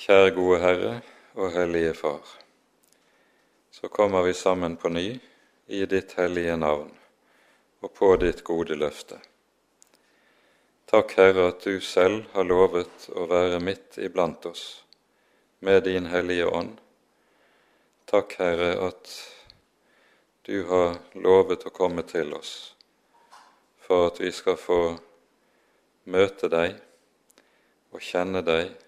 [0.00, 0.92] Kjære gode Herre
[1.36, 2.28] og Hellige Far,
[3.70, 5.18] så kommer vi sammen på ny
[5.68, 6.88] i ditt hellige navn
[7.84, 9.18] og på ditt gode løfte.
[10.88, 14.64] Takk, Herre, at du selv har lovet å være midt iblant oss
[15.60, 16.80] med din Hellige Ånd.
[18.08, 19.14] Takk, Herre, at
[20.48, 22.72] du har lovet å komme til oss
[23.84, 24.84] for at vi skal få
[26.08, 26.78] møte deg
[27.92, 28.78] og kjenne deg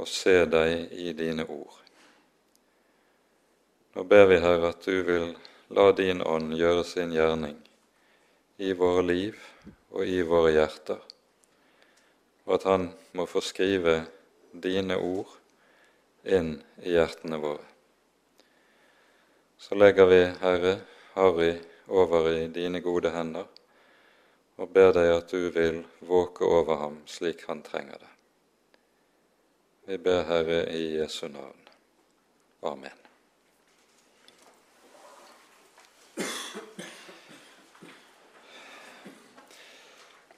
[0.00, 1.78] og se deg i dine ord.
[3.92, 5.32] Nå ber vi, Herre, at du vil
[5.76, 7.58] la din ånd gjøre sin gjerning
[8.62, 9.36] i våre liv
[9.92, 11.00] og i våre hjerter,
[12.46, 14.02] og at Han må få skrive
[14.52, 15.28] dine ord
[16.24, 17.66] inn i hjertene våre.
[19.58, 20.78] Så legger vi, Herre,
[21.14, 21.52] Harry
[21.88, 23.46] over i dine gode hender
[24.56, 28.10] og ber deg at du vil våke over ham slik han trenger det.
[29.92, 31.68] Vi ber, Herre, i Jesu navn.
[32.62, 32.90] Amen.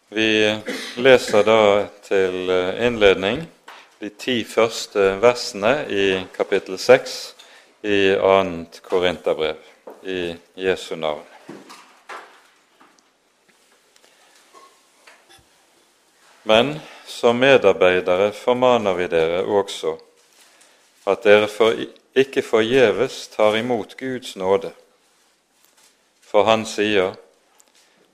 [0.08, 0.56] Vi
[0.96, 2.50] leser da til
[2.82, 3.44] innledning
[4.00, 7.14] de ti første versene i kapittel seks
[7.86, 9.62] i annet Korinterbrev
[10.02, 10.34] i
[10.66, 11.33] Jesu navn.
[16.44, 19.94] Men som medarbeidere formaner vi dere også
[21.08, 21.76] at dere for,
[22.16, 24.72] ikke forgjeves tar imot Guds nåde.
[26.20, 27.14] For han sier:"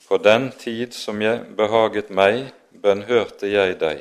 [0.09, 2.51] På den tid som jeg behaget meg,
[2.83, 4.01] bønnhørte jeg deg,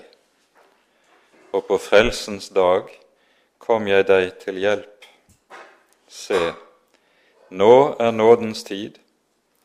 [1.54, 2.90] og på frelsens dag
[3.60, 5.06] kom jeg deg til hjelp.
[6.10, 6.54] Se,
[7.50, 8.98] nå er nådens tid.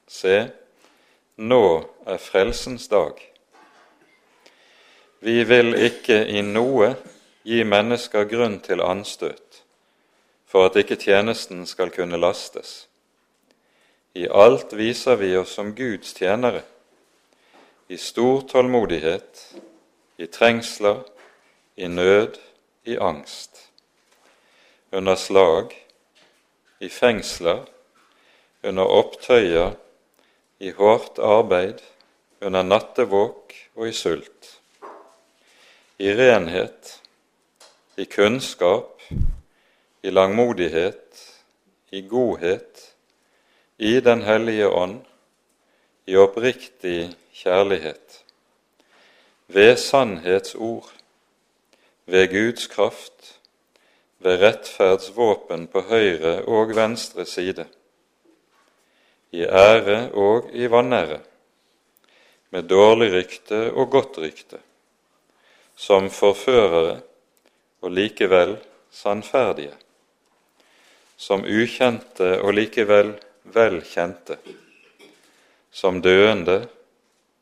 [0.08, 0.50] Se,
[1.36, 1.64] nå
[2.06, 3.33] er frelsens dag.
[5.24, 6.90] Vi vil ikke i noe
[7.48, 9.62] gi mennesker grunn til anstøt,
[10.44, 12.72] for at ikke tjenesten skal kunne lastes.
[14.12, 16.60] I alt viser vi oss som Guds tjenere,
[17.88, 19.40] i stor tålmodighet,
[20.20, 21.00] i trengsler,
[21.80, 22.36] i nød,
[22.84, 23.70] i angst,
[24.92, 25.72] under slag,
[26.84, 27.62] i fengsler,
[28.60, 29.72] under opptøyer,
[30.60, 31.80] i hardt arbeid,
[32.44, 34.53] under nattevåk og i sult
[35.98, 37.02] i renhet,
[37.96, 39.02] i kunnskap,
[40.02, 41.20] i langmodighet,
[41.90, 42.94] i godhet,
[43.78, 45.04] i Den hellige ånd,
[46.06, 48.24] i oppriktig kjærlighet,
[49.46, 50.90] ved sannhetsord,
[52.06, 53.38] ved Guds kraft,
[54.18, 57.66] ved rettferdsvåpen på høyre og venstre side,
[59.30, 61.20] i ære og i vanære,
[62.50, 64.58] med dårlig rykte og godt rykte
[65.76, 67.00] som forførere
[67.84, 68.56] og likevel
[68.94, 69.74] sannferdige,
[71.16, 73.14] som ukjente og likevel
[73.54, 74.38] velkjente,
[75.74, 76.62] som døende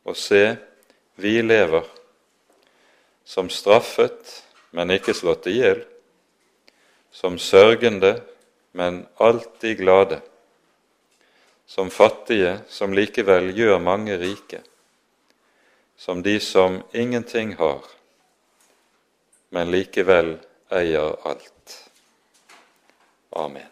[0.09, 0.57] og se,
[1.21, 1.85] vi lever,
[3.25, 5.83] som straffet, men ikke slått i hjel,
[7.13, 8.17] som sørgende,
[8.73, 10.23] men alltid glade,
[11.67, 14.63] som fattige, som likevel gjør mange rike,
[15.97, 17.85] som de som ingenting har,
[19.53, 20.37] men likevel
[20.73, 21.91] eier alt.
[23.37, 23.69] Amen.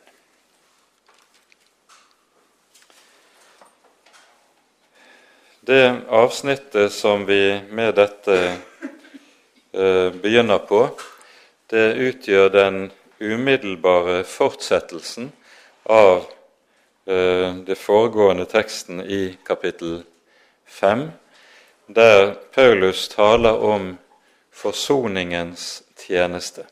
[5.60, 8.36] Det avsnittet som vi med dette
[9.72, 10.82] eh, begynner på,
[11.72, 12.78] det utgjør den
[13.20, 15.30] umiddelbare fortsettelsen
[15.84, 16.24] av
[17.06, 20.02] eh, det foregående teksten i kapittel
[20.66, 21.08] 5,
[21.86, 23.94] der Paulus taler om
[24.52, 26.66] forsoningens tjeneste.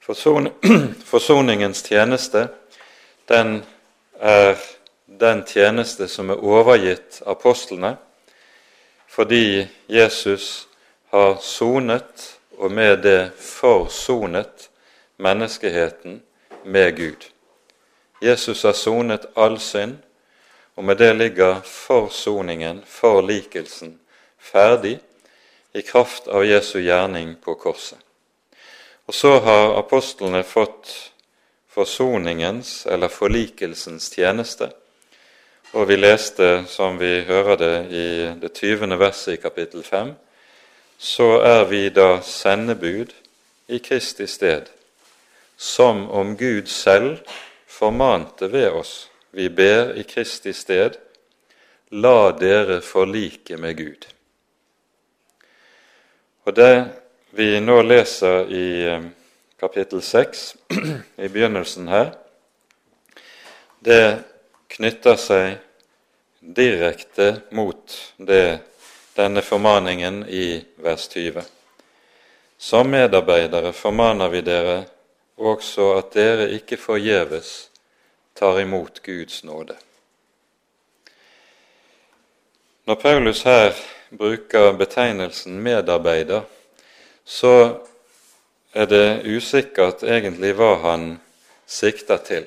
[0.00, 0.48] Forson,
[1.04, 2.48] forsoningens tjeneste,
[3.26, 3.64] den
[4.20, 4.56] er
[5.06, 7.96] den tjeneste som er overgitt apostlene
[9.16, 10.68] fordi Jesus
[11.10, 12.24] har sonet
[12.58, 14.68] og med det forsonet
[15.16, 16.22] menneskeheten
[16.64, 17.28] med Gud.
[18.22, 19.96] Jesus har sonet all synd,
[20.76, 23.98] og med det ligger forsoningen, forlikelsen,
[24.38, 24.98] ferdig
[25.76, 27.98] i kraft av Jesu gjerning på korset.
[29.06, 30.88] Og så har apostlene fått
[31.68, 34.70] forsoningens eller forlikelsens tjeneste.
[35.76, 38.06] Og vi leste, som vi hører det i
[38.40, 38.96] det 20.
[38.96, 40.14] verset i kapittel 5,
[40.98, 43.12] så er vi da sendebud
[43.68, 44.72] i Kristi sted,
[45.56, 47.20] som om Gud selv
[47.68, 49.10] formante ved oss.
[49.30, 50.96] Vi ber i Kristi sted,
[51.92, 54.15] la dere forlike med Gud.
[56.46, 56.84] Og det
[57.30, 59.06] vi nå leser i eh,
[59.58, 60.42] kapittel 6,
[61.26, 62.12] i begynnelsen her,
[63.82, 64.22] det
[64.76, 65.56] knytter seg
[66.38, 68.60] direkte mot det,
[69.18, 71.42] denne formaningen i vers 20.
[72.58, 74.78] Som medarbeidere formaner vi dere
[75.36, 77.52] også at dere ikke forgjeves
[78.38, 79.74] tar imot Guds nåde.
[82.86, 83.74] Når Paulus her
[84.16, 86.42] bruker betegnelsen medarbeider,
[87.24, 87.78] så
[88.74, 91.08] er det usikkert egentlig hva han
[91.66, 92.46] sikter til.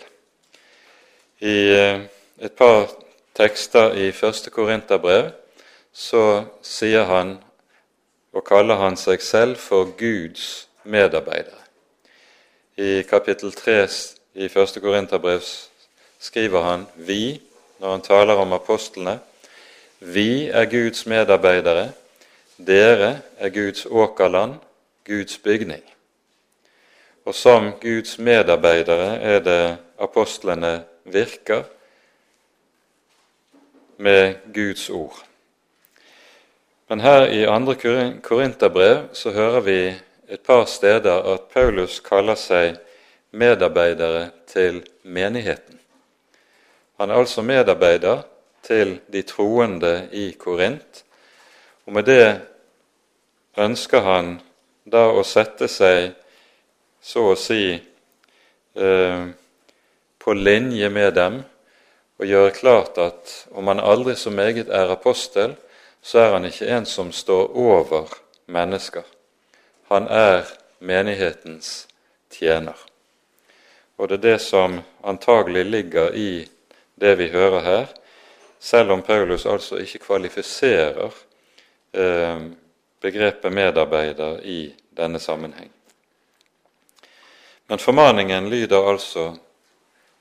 [1.39, 2.01] I eh,
[2.39, 2.89] et par
[3.35, 5.31] tekster i første Korinterbrev
[5.93, 7.37] så sier han
[8.35, 11.57] og kaller han seg selv for Guds medarbeidere.
[12.77, 13.87] I kapittel 3
[14.39, 15.41] i første Korinterbrev
[16.19, 17.41] skriver han 'vi'
[17.79, 19.19] når han taler om apostlene.
[19.99, 21.91] 'Vi er Guds medarbeidere,
[22.57, 24.53] dere er Guds åkerland,
[25.05, 25.93] Guds bygning'.
[27.25, 31.63] Og som Guds medarbeidere er det apostlene virker
[33.97, 35.25] med Guds ord.
[36.89, 37.75] Men her i andre
[38.23, 39.95] Korinterbrev så hører vi
[40.29, 42.77] et par steder at Paulus kaller seg
[43.31, 45.79] medarbeidere til menigheten.
[46.99, 48.23] Han er altså medarbeider
[48.69, 51.03] til de troende i Korint,
[51.89, 52.25] og med det
[53.57, 54.35] ønsker han
[54.85, 56.13] da å sette seg,
[57.01, 57.79] så å si,
[58.75, 59.23] eh,
[60.19, 61.39] på linje med dem
[62.19, 65.55] og gjøre klart at om han aldri så meget er apostel,
[66.01, 68.11] så er han ikke en som står over
[68.45, 69.03] mennesker.
[69.89, 70.45] Han er
[70.79, 71.87] menighetens
[72.31, 72.75] tjener.
[73.97, 76.47] Og det er det som antagelig ligger i
[76.99, 77.87] det vi hører her,
[78.59, 81.11] selv om Paulus altså ikke kvalifiserer
[81.93, 82.39] eh,
[83.01, 85.71] begrepet medarbeider i denne sammenheng.
[87.67, 89.33] Men formaningen lyder altså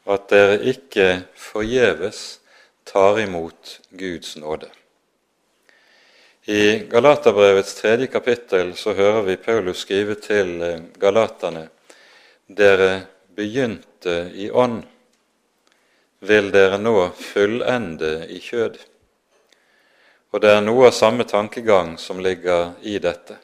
[0.08, 2.40] at dere ikke forgjeves
[2.85, 4.69] tar imot Guds nåde.
[6.49, 11.69] I Galaterbrevets tredje kapittel så hører vi Paulus skrive til eh, galaterne
[12.49, 13.02] dere
[13.37, 14.82] begynte i ånd,
[16.20, 18.79] vil dere nå fullende i kjød.
[20.32, 23.38] Og det er noe av samme tankegang som ligger i dette.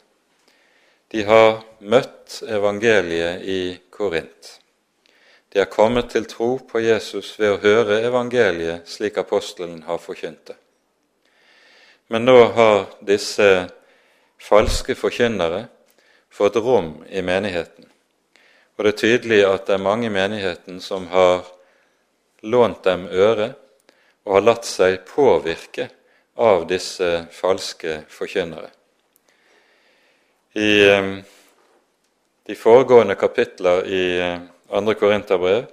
[1.08, 3.60] De har møtt evangeliet i
[3.90, 4.58] Korint.
[5.54, 10.50] De har kommet til tro på Jesus ved å høre evangeliet slik apostelen har forkynt
[10.50, 10.56] det.
[12.10, 13.68] Men nå har disse
[14.42, 15.68] falske forkynnere
[16.34, 17.86] fått rom i menigheten.
[18.74, 21.46] Og det er tydelig at det er mange i menigheten som har
[22.44, 23.52] lånt dem øre
[24.24, 25.88] og har latt seg påvirke
[26.40, 28.70] av disse falske forkynnere.
[30.54, 31.10] I eh,
[32.46, 34.40] de foregående kapitler i eh,
[34.74, 35.66] andre Korinterbrev,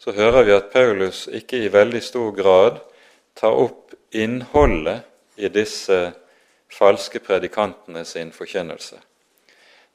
[0.00, 2.80] så hører vi at Paulus ikke i veldig stor grad
[3.36, 5.04] tar opp innholdet
[5.36, 5.98] i disse
[6.72, 8.96] falske predikantene sin forkynnelse.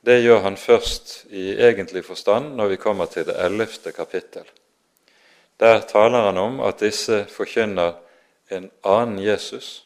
[0.06, 4.46] Det gjør han først i egentlig forstand når vi kommer til det ellevte kapittel.
[5.58, 7.94] Der taler han om at disse forkynner
[8.52, 9.86] en annen Jesus.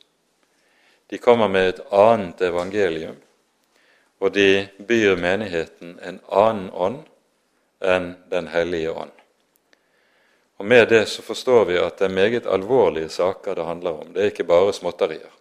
[1.09, 3.17] De kommer med et annet evangelium,
[4.19, 7.03] og de byr menigheten en annen ånd
[7.79, 9.11] enn Den hellige ånd.
[10.59, 14.13] Og Med det så forstår vi at det er meget alvorlige saker det handler om.
[14.13, 15.31] Det er ikke bare småtterier.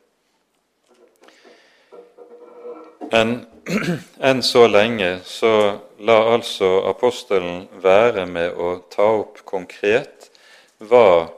[3.11, 3.47] Men
[4.29, 5.53] enn så lenge så
[6.01, 10.31] la altså apostelen være med å ta opp konkret
[10.79, 11.29] hva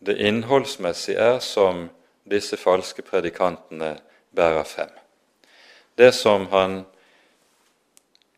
[0.00, 1.88] det innholdsmessig er som
[2.28, 3.96] disse falske predikantene
[4.36, 4.92] bærer frem.
[5.98, 6.80] Det som han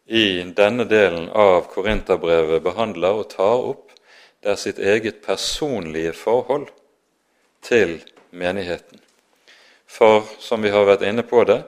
[0.07, 3.93] i denne delen av Korinterbrevet behandler og tar opp,
[4.43, 6.71] det er sitt eget personlige forhold
[7.63, 8.99] til menigheten.
[9.87, 11.61] For som vi har vært inne på det,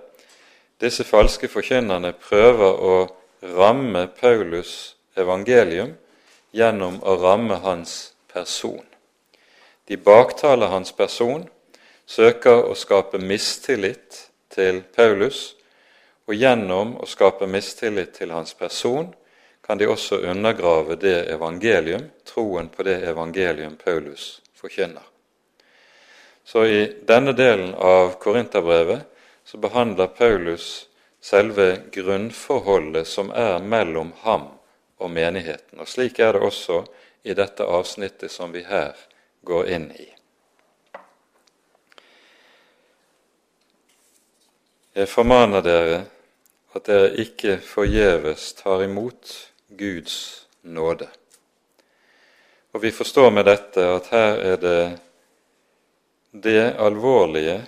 [0.83, 2.97] disse falske forkynnerne prøver å
[3.55, 5.95] ramme Paulus' evangelium
[6.53, 8.83] gjennom å ramme hans person.
[9.87, 11.47] De baktaler hans person,
[12.07, 15.55] søker å skape mistillit til Paulus
[16.27, 19.13] og gjennom å skape mistillit til hans person
[19.63, 25.05] kan de også undergrave det evangelium, troen på det evangelium Paulus forkynner.
[26.45, 29.12] Så i denne delen av Korinterbrevet
[29.45, 30.89] så behandler Paulus
[31.21, 34.49] selve grunnforholdet som er mellom ham
[34.99, 35.81] og menigheten.
[35.81, 36.83] Og Slik er det også
[37.23, 38.97] i dette avsnittet som vi her
[39.47, 40.09] går inn i.
[44.93, 46.01] Jeg formaner dere
[46.77, 49.31] at dere ikke forgjeves tar imot
[49.69, 50.17] Guds
[50.63, 51.09] nåde.
[52.73, 54.83] Og vi forstår med dette at her er det
[56.33, 57.59] det alvorlige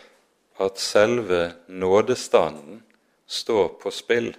[0.57, 2.83] at selve nådestanden
[3.27, 4.31] står på spill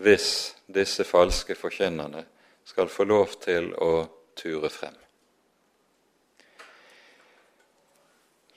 [0.00, 2.24] hvis disse falske forkynnerne
[2.64, 4.06] skal få lov til å
[4.38, 4.96] ture frem.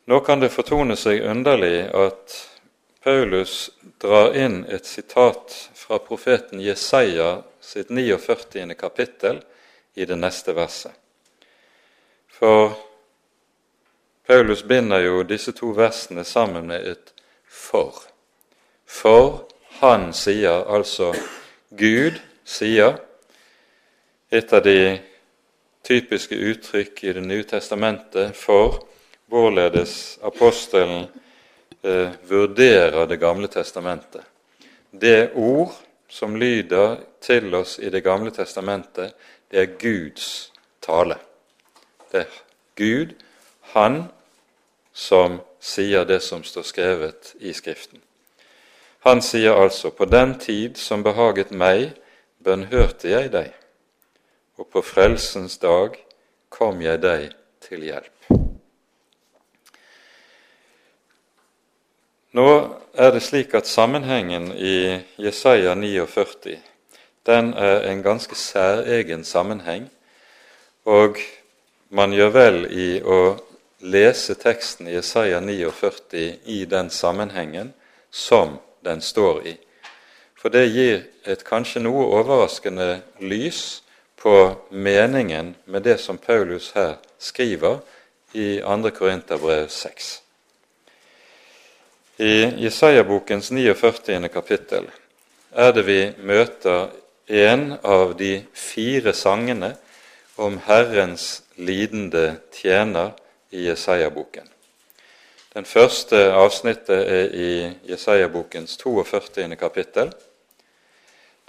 [0.05, 2.35] Nå kan det fortone seg underlig at
[3.03, 8.75] Paulus drar inn et sitat fra profeten Jesaja sitt 49.
[8.79, 9.41] kapittel
[9.93, 10.91] i det neste verset.
[12.31, 12.75] For
[14.27, 17.13] Paulus binder jo disse to versene sammen med et
[17.47, 18.07] 'for'.
[18.85, 21.13] For han sier, altså
[21.77, 22.97] Gud sier,
[24.31, 24.99] et av de
[25.83, 28.87] typiske uttrykk i Det nye testamentet for
[29.27, 31.07] hvorledes apostelen
[31.83, 34.21] eh, vurderer Det gamle testamentet.
[34.91, 35.73] Det ord
[36.09, 39.13] som lyder til oss i Det gamle testamentet,
[39.51, 40.51] det er Guds
[40.81, 41.15] tale.
[42.11, 42.41] Det er
[42.75, 43.13] Gud,
[43.73, 44.03] Han,
[44.93, 48.01] som sier det som står skrevet i Skriften.
[49.03, 51.91] Han sier altså, på den tid som behaget meg,
[52.43, 53.51] bønnhørte jeg deg,
[54.59, 55.97] og på frelsens dag
[56.53, 57.33] kom jeg deg
[57.63, 58.09] til hjelp.
[62.33, 62.47] Nå
[62.97, 66.57] er det slik at sammenhengen i Jesaja 49
[67.25, 69.89] den er en ganske særegen sammenheng,
[70.85, 71.17] og
[71.89, 73.19] man gjør vel i å
[73.83, 77.73] lese teksten i Jesaja 49 i den sammenhengen
[78.11, 79.57] som den står i.
[80.39, 83.83] For det gir et kanskje noe overraskende lys
[84.19, 87.79] på meningen med det som Paulus her skriver
[88.33, 88.91] i 2.
[88.95, 90.11] Korinterbrev 6.
[92.17, 94.29] I Jesaja-bokens 49.
[94.29, 94.87] kapittel
[95.51, 96.91] er det vi møter
[97.27, 99.73] en av de fire sangene
[100.37, 103.11] om Herrens lidende tjener
[103.53, 104.49] i Jesaja-boken.
[105.53, 107.49] Den første avsnittet er i
[107.85, 109.55] Jesaja-bokens 42.
[109.55, 110.09] kapittel.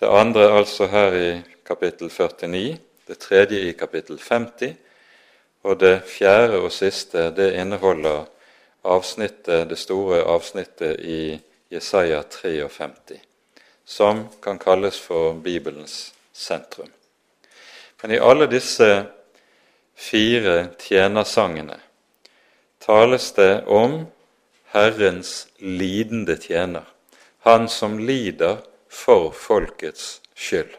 [0.00, 1.30] Det andre altså her i
[1.64, 2.76] kapittel 49,
[3.08, 4.75] det tredje i kapittel 50,
[5.64, 8.26] og det fjerde og siste det inneholder
[8.84, 11.40] avsnittet, det store avsnittet i
[11.73, 13.16] Jesaja 53,
[13.84, 16.92] som kan kalles for Bibelens sentrum.
[18.02, 19.06] Men i alle disse
[19.96, 21.80] fire tjenersangene
[22.84, 24.04] tales det om
[24.74, 26.84] Herrens lidende tjener,
[27.40, 28.58] han som lider
[28.90, 30.72] for folkets skyld.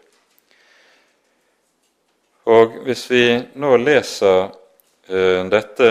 [2.46, 3.24] Og hvis vi
[3.58, 4.52] nå leser
[5.10, 5.90] uh, dette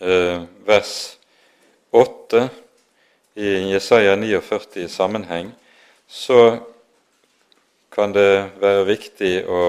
[0.00, 0.94] uh, vers
[1.92, 2.46] 8
[3.34, 5.52] i Jesaja 49 i sammenheng,
[6.08, 6.40] så
[7.92, 9.62] kan det være viktig å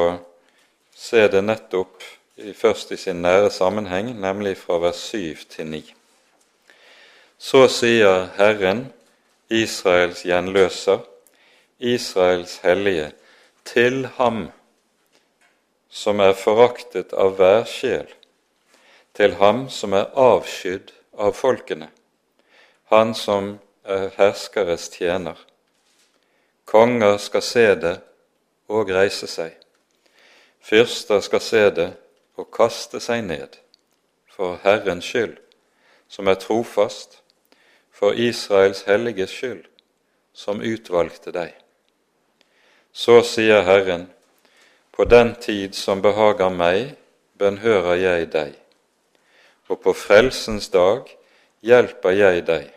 [0.96, 2.06] se det nettopp
[2.54, 5.94] først i sin nære sammenheng, nemlig fra vers 7 til 9.
[7.38, 8.94] Så sier Herren,
[9.50, 11.00] Israels gjenløser,
[11.80, 13.12] Israels hellige,
[13.66, 14.50] til ham
[15.90, 18.08] som er foraktet av hver sjel,
[19.18, 21.90] til ham som er avskydd av folkene,
[22.94, 25.36] han som er herskeres tjener.
[26.66, 27.98] Konger skal se det
[28.72, 29.58] og reise seg.
[30.62, 31.90] Fyrster skal se det
[32.42, 33.60] og kaste seg ned,
[34.32, 35.38] for Herrens skyld,
[36.10, 37.22] som er trofast,
[37.92, 39.68] for Israels helliges skyld,
[40.34, 41.54] som utvalgte deg.
[42.92, 44.10] Så sier Herren,
[44.92, 46.98] på den tid som behager meg,
[47.40, 48.58] bønnhører jeg deg
[49.72, 51.08] og på frelsens dag
[51.64, 52.68] hjelper jeg deg.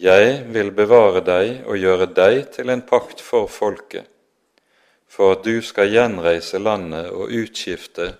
[0.00, 4.04] Jeg vil bevare deg og gjøre deg til en pakt for folket,
[5.08, 8.12] for at du skal gjenreise landet og utskifte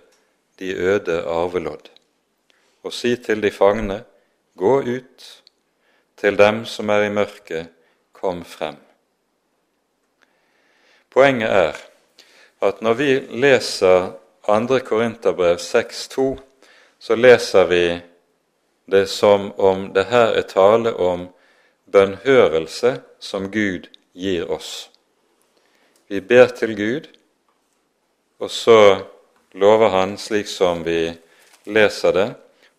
[0.61, 1.89] de øde arvelodd.
[2.85, 4.03] Og si til de fangne,
[4.57, 5.27] gå ut,
[6.17, 7.71] til dem som er i mørket,
[8.13, 8.77] kom frem.
[11.09, 11.79] Poenget er
[12.61, 13.09] at når vi
[13.41, 14.11] leser
[14.45, 14.79] 2.
[14.85, 16.37] Korinterbrev 6.2,
[16.99, 18.01] så leser vi
[18.91, 21.27] det som om det her er tale om
[21.91, 24.91] bønnhørelse som Gud gir oss.
[26.07, 27.09] Vi ber til Gud,
[28.39, 28.77] og så
[29.53, 31.13] lover Han, slik som vi
[31.63, 32.29] leser det,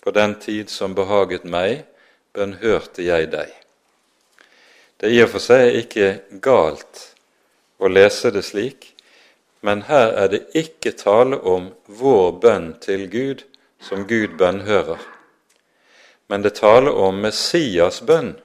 [0.00, 1.84] på den tid som behaget meg,
[2.32, 3.50] bønnhørte jeg deg.
[4.96, 6.08] Det er i og for seg ikke
[6.42, 7.06] galt
[7.82, 8.92] å lese det slik,
[9.62, 13.44] men her er det ikke tale om vår bønn til Gud,
[13.82, 15.00] som Gud bønnhører,
[16.30, 18.36] men det taler om Messias bønn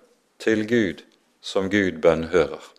[0.42, 1.06] til Gud
[1.42, 2.77] som Gud bønnhører.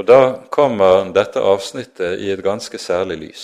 [0.00, 3.42] Og da kommer dette avsnittet i et ganske særlig lys.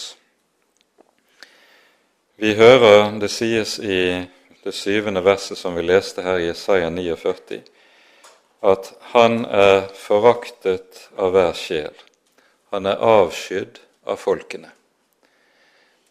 [2.40, 4.24] Vi hører det sies i
[4.64, 7.60] det syvende verset som vi leste her i Isaiah 49,
[8.64, 11.92] at han er foraktet av hver sjel.
[12.72, 13.76] Han er avskydd
[14.08, 14.72] av folkene.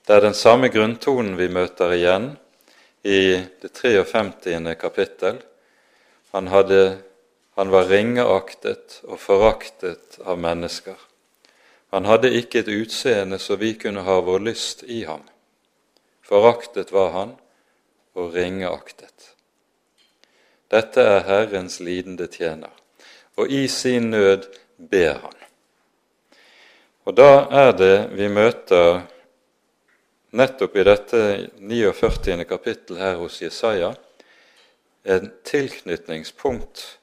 [0.05, 2.35] Det er den samme grunntonen vi møter igjen
[3.01, 4.61] i det 53.
[4.77, 5.41] kapittel.
[6.37, 6.99] Han, hadde,
[7.55, 10.97] han var ringeaktet og foraktet av mennesker.
[11.95, 15.23] Han hadde ikke et utseende så vi kunne ha vår lyst i ham.
[16.25, 17.31] Foraktet var han
[18.19, 19.31] og ringeaktet.
[20.67, 22.73] Dette er Herrens lidende tjener,
[23.39, 24.49] og i sin nød
[24.91, 25.37] ber han.
[27.05, 29.05] Og da er det vi møter
[30.35, 31.23] nettopp i dette
[31.61, 32.43] 49.
[32.49, 33.93] kapittel her hos Jesaja
[35.05, 36.97] en tilknytningspunkt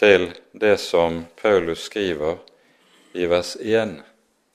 [0.00, 2.38] til det som Paulus skriver
[3.12, 3.98] i vers 1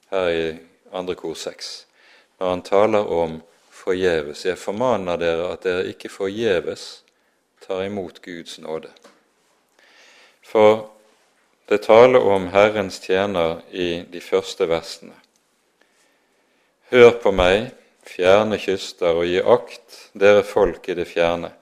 [0.09, 0.45] her i
[0.89, 1.67] andre kor 6,
[2.39, 3.35] når han taler om
[3.69, 4.45] forgjeves.
[4.45, 7.03] Jeg formaner dere at dere ikke forgjeves
[7.61, 8.89] tar imot Guds nåde.
[10.41, 10.87] For
[11.69, 15.13] det taler om Herrens tjener i de første versene.
[16.89, 17.69] Hør på meg,
[18.05, 21.53] fjerne kyster, og gi akt, dere folk i det fjerne.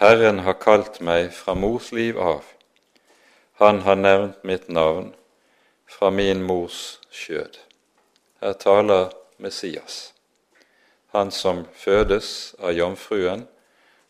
[0.00, 2.44] Herren har kalt meg fra mors liv av.
[3.58, 5.14] Han har nevnt mitt navn
[5.90, 7.56] fra min mors skjød.
[8.40, 10.12] Her taler Messias,
[11.10, 13.42] han som fødes av jomfruen,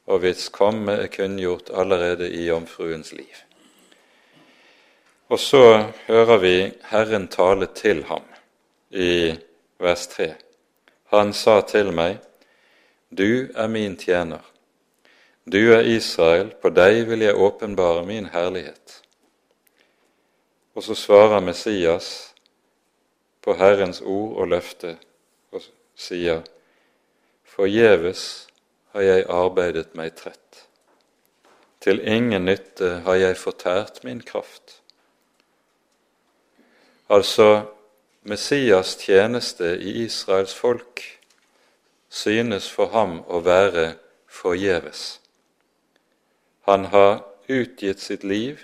[0.05, 3.41] og hvis komme er kunngjort allerede i jomfruens liv.
[5.33, 5.65] Og så
[6.11, 6.55] hører vi
[6.93, 8.29] Herren tale til ham
[8.93, 9.33] i
[9.81, 10.31] vers 3.
[11.17, 12.21] Han sa til meg,
[13.09, 14.45] Du er min tjener.
[15.49, 19.08] Du er Israel, på deg vil jeg åpenbare min herlighet.
[20.79, 22.35] Og så svarer Messias
[23.43, 24.93] på Herrens ord og løfte
[25.51, 25.65] og
[25.99, 26.45] sier,
[27.43, 28.21] Forgjeves
[28.95, 30.61] har jeg arbeidet meg trett.
[31.83, 34.79] Til ingen nytte har jeg fortært min kraft.
[37.11, 37.67] Altså
[38.23, 41.03] Messias tjeneste i Israels folk
[42.07, 43.97] synes for ham å være
[44.31, 45.19] forgjeves.
[46.71, 48.63] Han har utgitt sitt liv,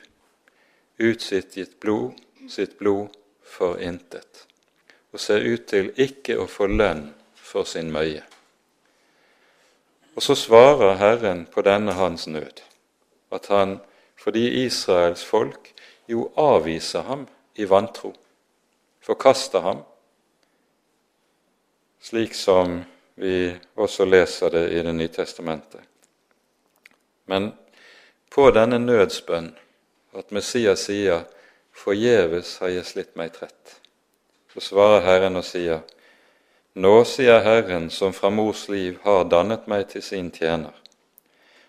[0.99, 2.13] utsittet blod,
[2.49, 4.47] sitt blod for intet,
[5.13, 8.23] og ser ut til ikke å få lønn for sin møye.
[10.15, 12.63] Og så svarer Herren på denne hans nød,
[13.35, 13.81] at han,
[14.17, 15.73] fordi Israels folk
[16.07, 17.27] jo avviser ham
[17.59, 18.13] i vantro,
[19.03, 19.83] forkaster ham,
[22.05, 22.83] slik som
[23.15, 25.83] vi også leser det i Det nye testamentet.
[27.27, 27.53] Men
[28.31, 29.55] på denne nødsbønn,
[30.15, 31.25] at Messias sier
[31.73, 33.81] 'Forgjeves har jeg slitt meg trett',
[34.53, 35.81] så svarer Herren og sier
[36.75, 40.81] 'Nå sier Herren, som fra mors liv har dannet meg til sin tjener',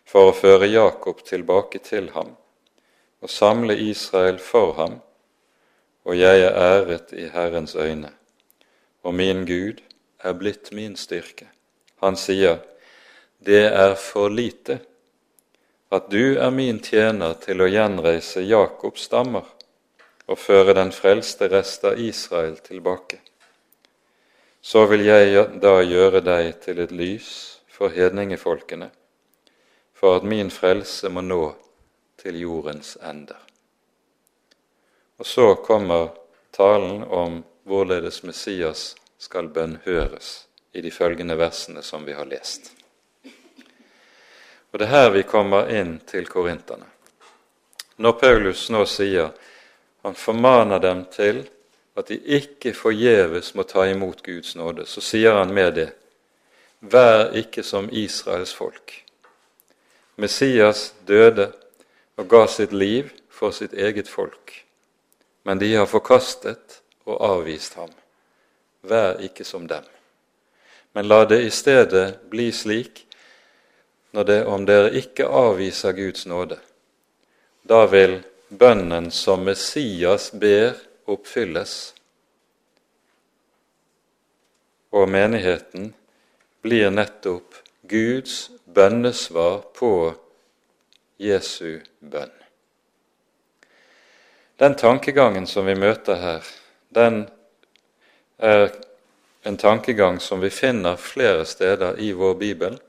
[0.06, 2.38] for å føre Jakob tilbake til ham
[3.22, 5.02] og samle Israel for ham
[6.06, 8.12] og jeg er æret i Herrens øyne,
[9.04, 9.82] og min Gud
[10.20, 11.48] er blitt min styrke.
[12.04, 12.60] Han sier,
[13.46, 14.80] det er for lite
[15.90, 19.46] at du er min tjener til å gjenreise Jakobs stammer
[20.26, 23.20] og føre den frelste rest av Israel tilbake.
[24.62, 27.30] Så vil jeg da gjøre deg til et lys
[27.70, 28.90] for hedningefolkene,
[29.94, 31.44] for at min frelse må nå
[32.18, 33.38] til jordens ender.
[35.22, 36.10] Og så kommer
[36.56, 42.75] talen om hvorledes Messias skal bønnhøres i de følgende versene som vi har lest.
[44.76, 46.84] Og Det er her vi kommer inn til korinterne.
[47.96, 49.32] Når Paulus nå sier
[50.04, 51.46] han formaner dem til
[51.96, 55.88] at de ikke forgjeves må ta imot Guds nåde, så sier han med det
[56.84, 58.92] Vær ikke som Israels folk.
[60.20, 61.54] Messias døde
[62.20, 64.66] og ga sitt liv for sitt eget folk
[65.46, 67.92] men de har forkastet og avvist ham.
[68.82, 69.84] Vær ikke som dem.
[70.98, 73.04] Men la det i stedet bli slik
[74.16, 76.56] når det, om dere ikke avviser Guds nåde.
[77.68, 81.92] Da vil bønnen som Messias ber, oppfylles,
[84.96, 85.92] og menigheten
[86.64, 87.60] blir nettopp
[87.92, 89.92] Guds bønnesvar på
[91.20, 92.32] Jesu bønn.
[94.56, 96.48] Den tankegangen som vi møter her,
[96.96, 97.26] den
[98.40, 98.70] er
[99.44, 102.80] en tankegang som vi finner flere steder i vår bibel.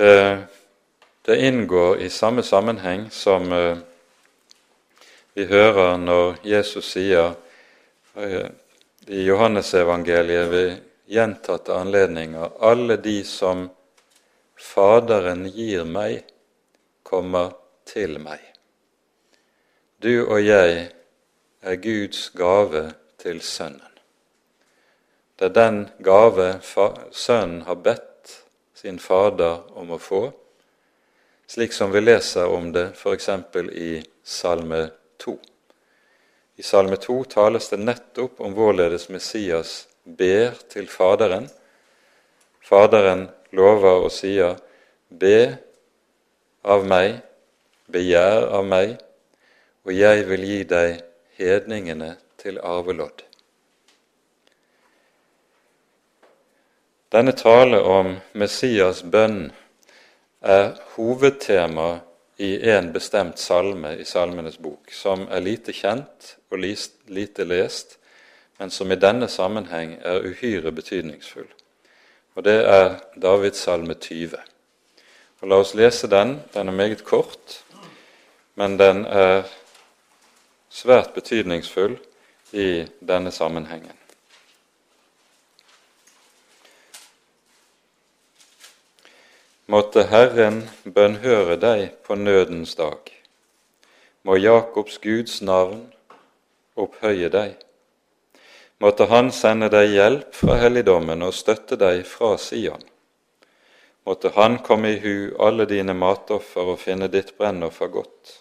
[0.00, 0.38] Eh,
[1.22, 3.78] det inngår i samme sammenheng som eh,
[5.34, 7.34] vi hører når Jesus sier
[8.16, 8.46] eh,
[9.12, 10.72] i Johannesevangeliet ved
[11.04, 13.68] gjentatte anledninger alle de som
[14.56, 16.24] Faderen gir meg,
[17.04, 17.52] kommer
[17.84, 18.40] til meg.
[20.00, 20.86] Du og jeg
[21.60, 22.86] er Guds gave
[23.20, 24.00] til Sønnen.
[25.36, 26.54] Det er den gave
[27.12, 28.09] Sønnen har bedt
[28.80, 30.30] sin Fader om å få,
[31.50, 33.28] slik som vi leser om det f.eks.
[33.76, 33.90] i
[34.24, 34.86] Salme
[35.20, 35.34] 2.
[36.56, 41.50] I Salme 2 tales det nettopp om hvorledes Messias ber til Faderen.
[42.64, 44.56] Faderen lover og sier,
[45.10, 45.58] Be
[46.64, 47.18] av meg,
[47.90, 48.94] begjær av meg,
[49.84, 51.02] og jeg vil gi deg
[51.36, 53.29] hedningene til arvelodd.
[57.10, 59.48] Denne tale om Messias bønn
[60.46, 61.96] er hovedtema
[62.38, 67.96] i en bestemt salme i Salmenes bok, som er lite kjent og lite lest,
[68.62, 71.50] men som i denne sammenheng er uhyre betydningsfull.
[72.38, 74.38] Og det er Davids salme 20.
[75.42, 76.36] Og La oss lese den.
[76.54, 77.64] Den er meget kort,
[78.54, 79.48] men den er
[80.70, 81.98] svært betydningsfull
[82.52, 83.99] i denne sammenhengen.
[89.70, 93.10] Måtte Herren bønnhøre deg på nødens dag.
[94.26, 95.84] Må Jakobs Guds navn
[96.74, 97.52] opphøye deg.
[98.82, 102.82] Måtte Han sende deg hjelp fra helligdommen og støtte deg fra Sion.
[104.08, 108.34] Måtte Han komme i hu alle dine matoffer og finne ditt brennoffer godt.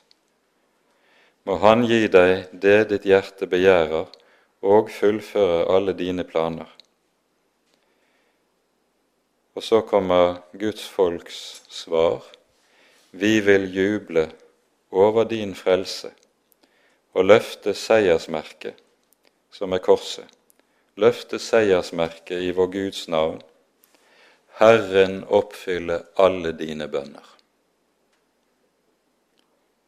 [1.45, 4.09] Må Han gi deg det ditt hjerte begjærer,
[4.65, 6.78] og fullføre alle dine planer.
[9.59, 12.23] Og så kommer Guds folks svar.
[13.11, 14.31] Vi vil juble
[14.91, 16.13] over din frelse
[17.13, 18.77] og løfte seiersmerket,
[19.51, 20.23] som er korset.
[20.95, 23.41] Løfte seiersmerket i vår Guds navn
[24.61, 27.27] Herren oppfylle alle dine bønner.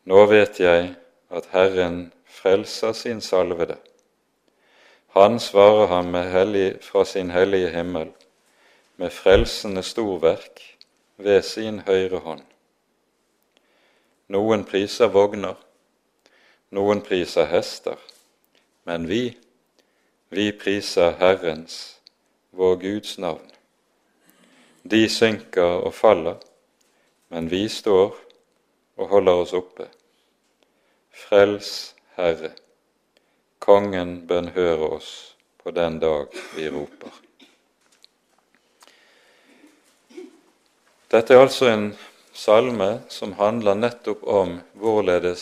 [0.03, 0.95] Nå vet jeg
[1.31, 3.79] at Herren frelser sin salvede.
[5.15, 8.11] Han svarer ham hellig, fra sin hellige himmel
[9.01, 10.59] med frelsende storverk
[11.17, 12.43] ved sin høyre hånd.
[14.29, 15.55] Noen priser vogner,
[16.69, 17.97] noen priser hester,
[18.85, 19.23] men vi,
[20.29, 21.79] vi priser Herrens,
[22.53, 23.49] vår Guds navn.
[24.85, 26.37] De synker og faller,
[27.33, 28.13] men vi står
[29.01, 29.89] og holder oss oppe.
[31.25, 31.73] Frels,
[32.19, 32.53] Herre,
[33.57, 35.11] Kongen bønnhører oss
[35.57, 37.30] på den dag vi roper.
[41.11, 41.89] Dette er altså en
[42.31, 45.41] salme som handler nettopp om hvorledes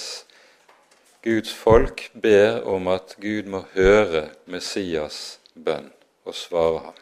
[1.21, 5.91] Guds folk ber om at Gud må høre Messias bønn
[6.25, 6.97] og svare ham.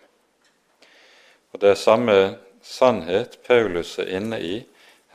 [1.54, 2.18] Og Det er samme
[2.60, 4.60] sannhet Paulus er inne i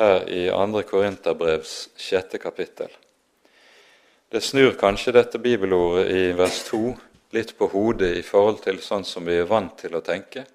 [0.01, 0.83] her i 2.
[0.89, 2.39] Korinterbrevs 6.
[2.41, 2.89] kapittel.
[4.33, 6.83] Det snur kanskje dette bibelordet i vers 2
[7.37, 10.47] litt på hodet i forhold til sånn som vi er vant til å tenke,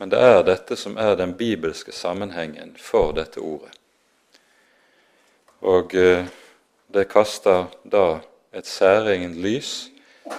[0.00, 3.74] men det er dette som er den bibelske sammenhengen for dette ordet.
[5.60, 6.24] Og eh,
[6.88, 8.22] det kaster da
[8.56, 9.90] et særegent lys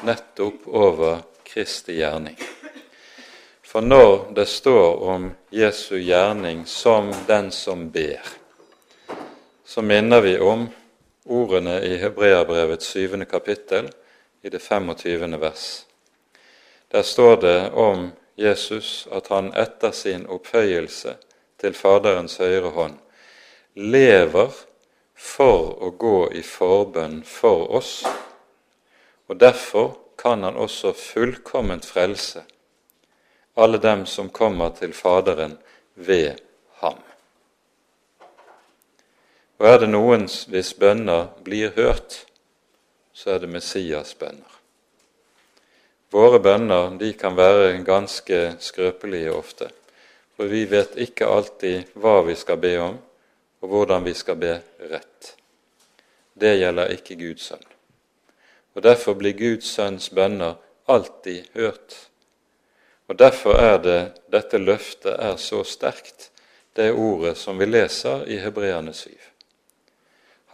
[0.02, 2.40] nettopp over Kristi gjerning.
[3.62, 8.26] For når det står om Jesu gjerning som den som ber,
[9.66, 10.66] så minner vi om
[11.30, 13.92] ordene i Hebreabrevets syvende kapittel,
[14.42, 15.38] i det 25.
[15.38, 15.86] vers.
[16.92, 21.16] Der står det om Jesus at han etter sin opphøyelse
[21.62, 22.98] til Faderens høyre hånd
[23.76, 24.54] lever
[25.16, 28.02] for å gå i forbønn for oss,
[29.30, 32.44] og derfor kan han også fullkomment frelse
[33.54, 35.58] alle dem som kommer til Faderen
[35.94, 36.40] ved
[36.82, 36.98] ham.
[39.60, 42.24] Og er det noen hvis bønner blir hørt,
[43.14, 44.61] så er det Messias' bønner.
[46.12, 49.70] Våre bønner de kan være ganske skrøpelige ofte,
[50.36, 53.00] for vi vet ikke alltid hva vi skal be om,
[53.62, 54.58] og hvordan vi skal be
[54.92, 55.34] rett.
[56.34, 57.68] Det gjelder ikke Guds sønn.
[58.76, 60.56] Og Derfor blir Guds sønns bønner
[60.92, 62.00] alltid hørt
[63.12, 64.00] og Derfor er det
[64.32, 66.30] dette løftet er så sterkt,
[66.80, 69.10] det ordet som vi leser i Hebreane 7.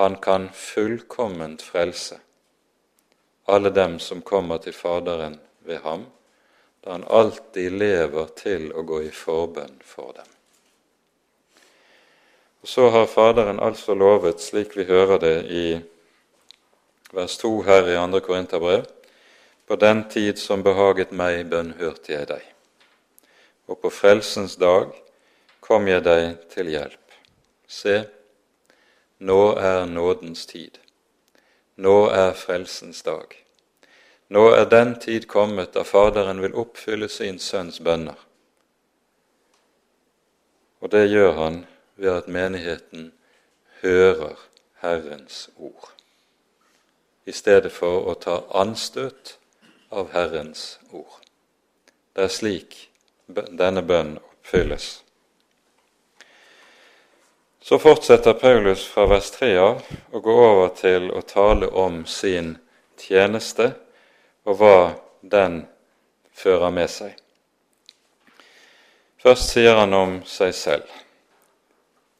[0.01, 2.17] Han kan fullkomment frelse
[3.45, 6.05] alle dem som kommer til Faderen ved ham,
[6.83, 10.29] da han alltid lever til å gå i forbønn for dem.
[12.61, 15.65] Og Så har Faderen altså lovet, slik vi hører det i
[17.13, 18.19] vers 2 her i 2.
[18.19, 18.85] Korinterbrev,
[19.67, 22.43] på den tid som behaget meg, bønnhørte jeg deg.
[23.67, 24.91] Og på frelsens dag
[25.59, 27.15] kom jeg deg til hjelp.
[27.67, 27.97] Se,
[29.19, 30.79] nå er nådens tid.
[31.75, 33.46] Nå er frelsens dag.
[34.27, 38.17] Nå er den tid kommet da Faderen vil oppfylle sin sønns bønner.
[40.83, 41.61] Og det gjør han
[41.95, 43.11] ved at menigheten
[43.81, 44.35] hører
[44.81, 45.93] Herrens ord,
[47.25, 49.37] i stedet for å ta anstøt
[49.89, 51.23] av Herrens ord.
[52.13, 52.77] Det er slik
[53.27, 55.01] denne bønn oppfylles.
[57.61, 62.55] Så fortsetter Paulus fra vers 3 av og går over til å tale om sin
[63.01, 63.73] tjeneste
[64.47, 64.77] og hva
[65.21, 65.65] den
[66.31, 67.11] fører med seg.
[69.19, 70.87] Først sier han om seg selv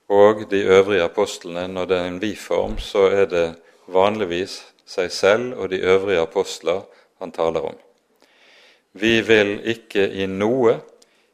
[0.08, 1.68] og de øvrige apostlene.
[1.68, 3.48] Når det er en vi-form, så er det
[3.88, 6.82] vanligvis seg selv og de øvrige apostler
[7.20, 7.76] han taler om.
[8.94, 10.80] Vi vil ikke i noe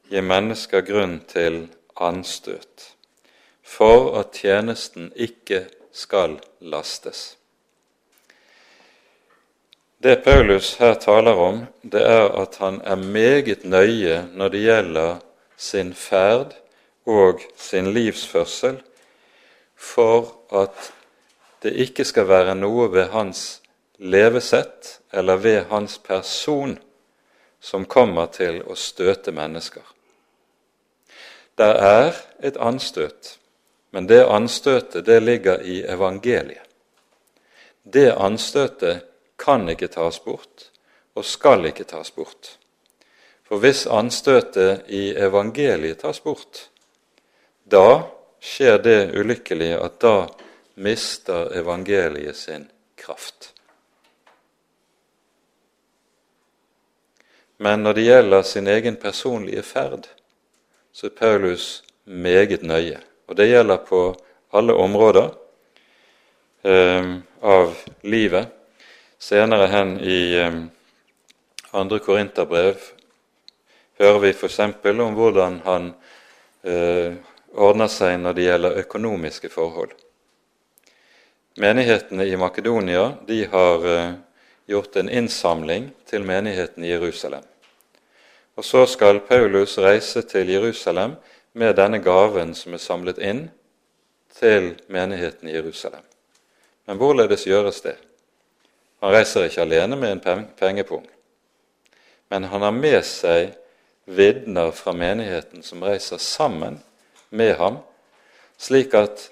[0.09, 2.89] gi mennesker grunn til anstøt,
[3.63, 7.37] for at tjenesten ikke skal lastes.
[10.03, 15.21] Det Paulus her taler om, det er at han er meget nøye når det gjelder
[15.55, 16.51] sin ferd
[17.07, 18.81] og sin livsførsel
[19.79, 20.89] for at
[21.63, 23.61] det ikke skal være noe ved hans
[23.95, 26.75] levesett eller ved hans person
[27.63, 29.87] som kommer til å støte mennesker.
[31.55, 32.11] Der er
[32.43, 33.37] et anstøt,
[33.95, 36.67] men det anstøtet det ligger i evangeliet.
[37.87, 39.12] Det anstøtet
[39.43, 40.69] kan ikke tas bort
[41.13, 42.57] og skal ikke tas bort.
[43.43, 46.69] For hvis anstøtet i evangeliet tas bort,
[47.63, 48.07] da
[48.43, 50.15] skjer det ulykkelige at da
[50.75, 52.65] mister evangeliet sin
[52.97, 53.51] kraft.
[57.57, 60.07] Men når det gjelder sin egen personlige ferd,
[60.91, 62.99] så er Paulus meget nøye.
[63.27, 64.01] Og det gjelder på
[64.53, 65.29] alle områder
[66.63, 68.62] eh, av livet.
[69.23, 70.19] Senere hen i
[71.71, 72.75] andre Korinterbrev
[73.97, 74.59] hører vi f.eks.
[74.59, 75.85] om hvordan han
[76.67, 77.15] eh,
[77.55, 79.95] ordner seg når det gjelder økonomiske forhold.
[81.55, 84.13] Menighetene i Makedonia de har eh,
[84.67, 87.47] gjort en innsamling til menigheten i Jerusalem.
[88.59, 91.15] Og Så skal Paulus reise til Jerusalem
[91.53, 93.45] med denne gaven som er samlet inn
[94.35, 96.03] til menigheten i Jerusalem.
[96.85, 98.01] Men hvorledes gjøres det?
[99.03, 101.03] Han reiser ikke alene med en pengepung,
[102.31, 103.49] men han har med seg
[104.07, 106.77] vitner fra menigheten som reiser sammen
[107.29, 107.81] med ham,
[108.55, 109.25] slik at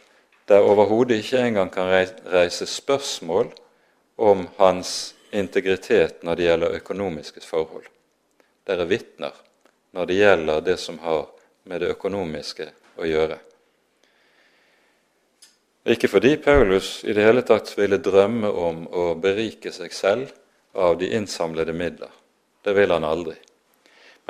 [0.51, 3.53] det overhodet ikke engang kan reise spørsmål
[4.19, 7.88] om hans integritet når det gjelder økonomiske forhold.
[8.67, 9.39] Dere vitner
[9.95, 11.29] når det gjelder det som har
[11.63, 12.67] med det økonomiske
[12.99, 13.39] å gjøre.
[15.85, 20.29] Ikke fordi Paulus i det hele tatt ville drømme om å berike seg selv
[20.77, 22.11] av de innsamlede midler.
[22.61, 23.33] Det vil han aldri.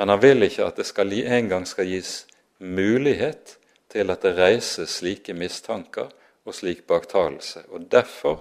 [0.00, 2.22] Men han vil ikke at det skal engang skal gis
[2.58, 3.58] mulighet
[3.92, 6.08] til at det reises slike mistanker
[6.44, 7.66] og slik baktalelse.
[7.68, 8.40] Og Derfor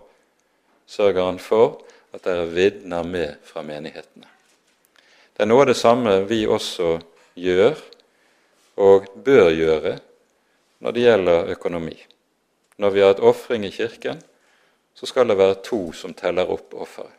[0.87, 1.81] sørger han for
[2.13, 4.27] at det er vitner med fra menighetene.
[5.35, 6.95] Det er noe av det samme vi også
[7.39, 7.75] gjør
[8.79, 9.93] og bør gjøre
[10.79, 11.95] når det gjelder økonomi.
[12.77, 14.21] Når vi har et ofring i Kirken,
[14.93, 17.13] så skal det være to som teller opp offeret.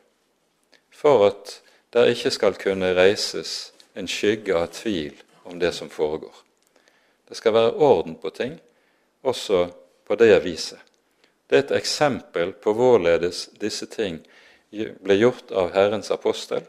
[0.91, 1.61] For at
[1.93, 6.35] det ikke skal kunne reises en skygge av tvil om det som foregår.
[7.29, 8.61] Det skal være orden på ting,
[9.23, 9.69] også
[10.07, 10.79] på det viset.
[11.51, 14.23] Det er et eksempel på hvorledes disse ting
[14.73, 16.65] ble gjort av Herrens apostel,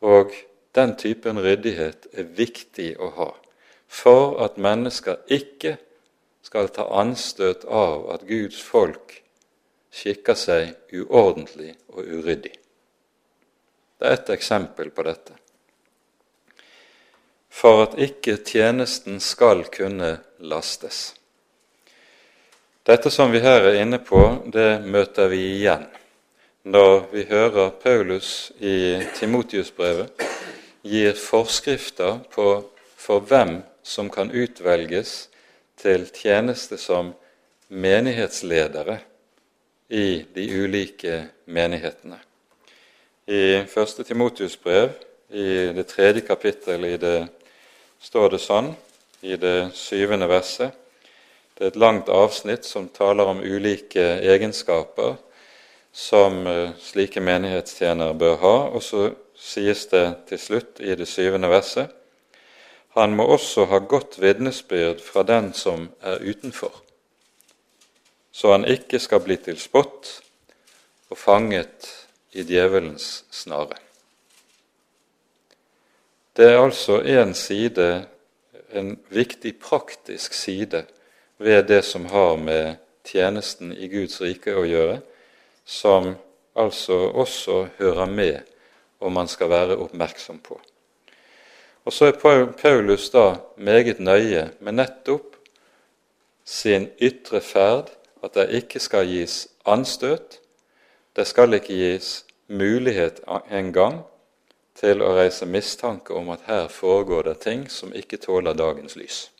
[0.00, 0.34] og
[0.74, 3.30] den typen ryddighet er viktig å ha
[3.90, 5.74] for at mennesker ikke
[6.50, 9.20] skal ta anstøt av at Guds folk
[9.94, 12.56] skikker seg uordentlig og uryddig.
[14.00, 15.36] Det er et eksempel på dette
[17.60, 20.10] for at ikke tjenesten skal kunne
[20.42, 21.14] lastes.
[22.86, 25.86] Dette som vi her er inne på, det møter vi igjen
[26.66, 30.26] når vi hører Paulus i Timotius-brevet
[30.82, 32.52] gir forskrifter på
[32.98, 35.28] for hvem som kan utvelges
[35.80, 37.12] til tjeneste som
[37.68, 38.98] menighetsledere
[39.88, 42.18] i de ulike menighetene.
[43.26, 44.04] I 1.
[44.06, 44.90] Timotius-brev,
[45.30, 47.16] i det tredje kapittel det
[48.02, 48.72] står det sånn
[49.22, 50.74] i det syvende verset.
[51.54, 55.18] Det er et langt avsnitt som taler om ulike egenskaper
[55.92, 58.56] som eh, slike menighetstjenere bør ha.
[58.74, 61.99] Og så sies det til slutt i det syvende verset
[62.96, 66.72] han må også ha godt vitnesbyrd fra den som er utenfor,
[68.32, 70.10] så han ikke skal bli til spott
[71.10, 71.90] og fanget
[72.32, 73.78] i djevelens snare.
[76.36, 78.06] Det er altså en side,
[78.72, 80.84] en viktig praktisk side
[81.38, 85.00] ved det som har med tjenesten i Guds rike å gjøre,
[85.64, 86.14] som
[86.54, 88.38] altså også hører med
[89.00, 90.60] og man skal være oppmerksom på.
[91.84, 95.36] Og så er Paulus da meget nøye med nettopp
[96.44, 97.90] sin ytre ferd,
[98.22, 100.40] at det ikke skal gis anstøt,
[101.16, 104.02] det skal ikke gis mulighet engang
[104.74, 109.30] til å reise mistanke om at her foregår det ting som ikke tåler dagens lys.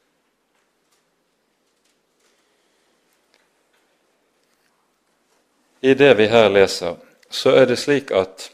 [5.80, 6.96] I det vi her leser,
[7.30, 8.50] så er det slik at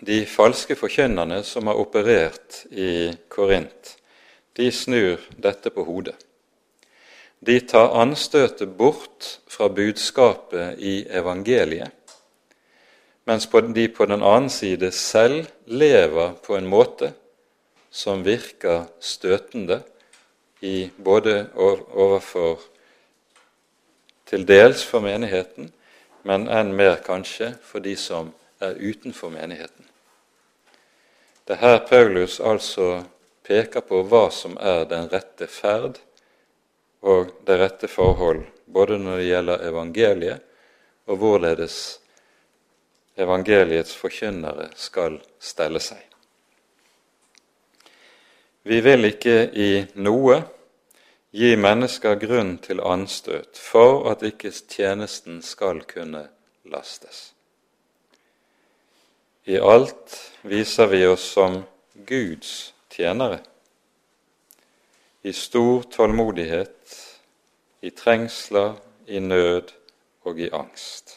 [0.00, 3.96] de falske forkynnerne som har operert i Korint,
[4.56, 6.16] de snur dette på hodet.
[7.38, 11.94] De tar anstøtet bort fra budskapet i evangeliet
[13.28, 17.10] mens de på den annen side selv lever på en måte
[17.90, 19.82] som virker støtende
[20.96, 22.62] både overfor
[24.28, 25.68] til dels for menigheten,
[26.24, 29.87] men enn mer kanskje for de som er utenfor menigheten.
[31.48, 33.04] Det er her Paulus altså
[33.48, 35.94] peker på hva som er den rette ferd
[37.00, 40.42] og det rette forhold, både når det gjelder evangeliet
[41.08, 41.78] og hvorledes
[43.16, 46.04] evangeliets forkynnere skal stelle seg.
[48.68, 49.70] Vi vil ikke i
[50.04, 50.42] noe
[51.32, 56.26] gi mennesker grunn til anstøt for at ikke tjenesten skal kunne
[56.68, 57.30] lastes.
[59.48, 63.38] I alt viser vi oss som Guds tjenere,
[65.22, 66.96] i stor tålmodighet,
[67.80, 68.74] i trengsler,
[69.06, 69.72] i nød
[70.28, 71.14] og i angst.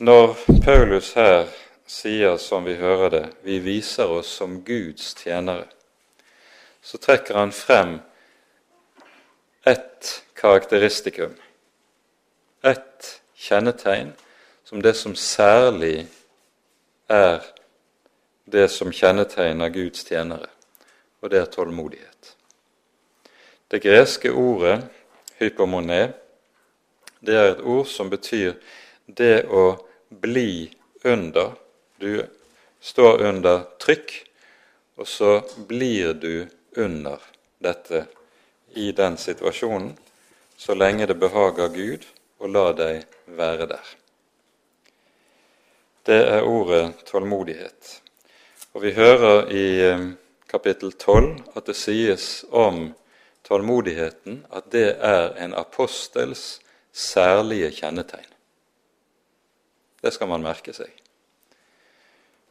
[0.00, 0.32] Når
[0.64, 1.52] Paulus her
[1.84, 5.68] sier, som vi hører det, vi viser oss som Guds tjenere,
[6.80, 7.98] så trekker han frem
[9.68, 11.36] ett karakteristikum,
[12.64, 14.16] ett kjennetegn,
[14.72, 16.06] som det som særlig
[17.08, 17.42] er
[18.48, 20.48] det som kjennetegner Guds tjenere,
[21.20, 22.30] og det er tålmodighet.
[23.68, 24.78] Det greske ordet
[25.36, 26.00] hypomone,
[27.20, 28.56] det er et ord som betyr
[29.04, 29.76] det å
[30.08, 30.72] bli
[31.04, 31.52] under.
[32.00, 32.24] Du
[32.80, 34.22] står under trykk,
[34.96, 36.46] og så blir du
[36.80, 37.20] under
[37.60, 38.06] dette
[38.72, 39.98] i den situasjonen
[40.56, 42.08] så lenge det behager Gud
[42.40, 43.04] å la deg
[43.36, 43.98] være der.
[46.06, 48.02] Det er ordet tålmodighet.
[48.74, 50.08] Og vi hører i eh,
[50.50, 52.88] kapittel 12 at det sies om
[53.46, 56.60] tålmodigheten at det er en apostels
[56.92, 58.26] særlige kjennetegn.
[60.02, 60.90] Det skal man merke seg.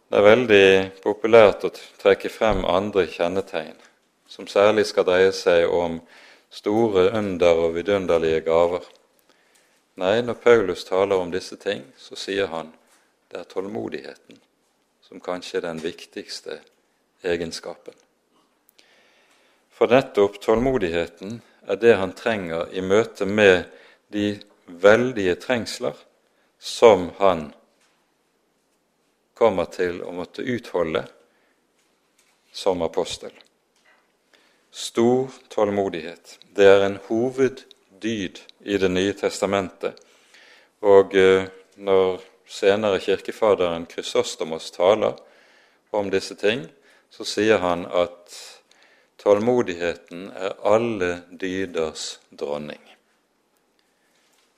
[0.08, 0.68] Det er veldig
[1.04, 3.76] populært å trekke frem andre kjennetegn,
[4.32, 6.00] som særlig skal dreie seg om
[6.52, 8.88] store under og vidunderlige gaver.
[10.00, 12.72] Nei, når Paulus taler om disse ting, så sier han
[13.32, 14.40] det er tålmodigheten
[15.02, 16.60] som kanskje er den viktigste
[17.24, 17.96] egenskapen.
[19.72, 23.64] For nettopp tålmodigheten er det han trenger i møte med
[24.12, 24.36] de
[24.68, 25.96] veldige trengsler
[26.60, 27.48] som han
[29.34, 31.06] kommer til å måtte utholde
[32.52, 33.32] som apostel.
[34.72, 36.38] Stor tålmodighet.
[36.56, 39.98] Det er en hoveddyd i Det nye testamentet.
[40.82, 45.16] Og eh, når senere kirkefaderen Krysostomos taler
[45.92, 46.66] om disse ting,
[47.10, 48.36] så sier han at
[49.24, 52.82] tålmodigheten er alle dyders dronning.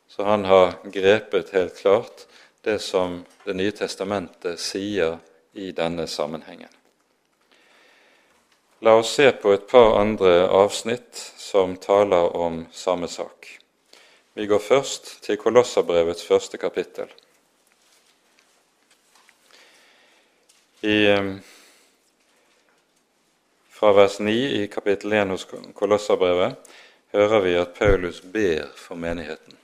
[0.07, 2.25] Så han har grepet helt klart
[2.61, 5.17] det som Det nye testamentet sier
[5.53, 6.69] i denne sammenhengen.
[8.79, 13.59] La oss se på et par andre avsnitt som taler om samme sak.
[14.33, 17.11] Vi går først til Kolosserbrevets første kapittel.
[20.83, 21.15] I,
[23.69, 26.73] fra vers 9 i kapittel 1 hos Kolosserbrevet
[27.15, 29.55] hører vi at Paulus ber for menigheten.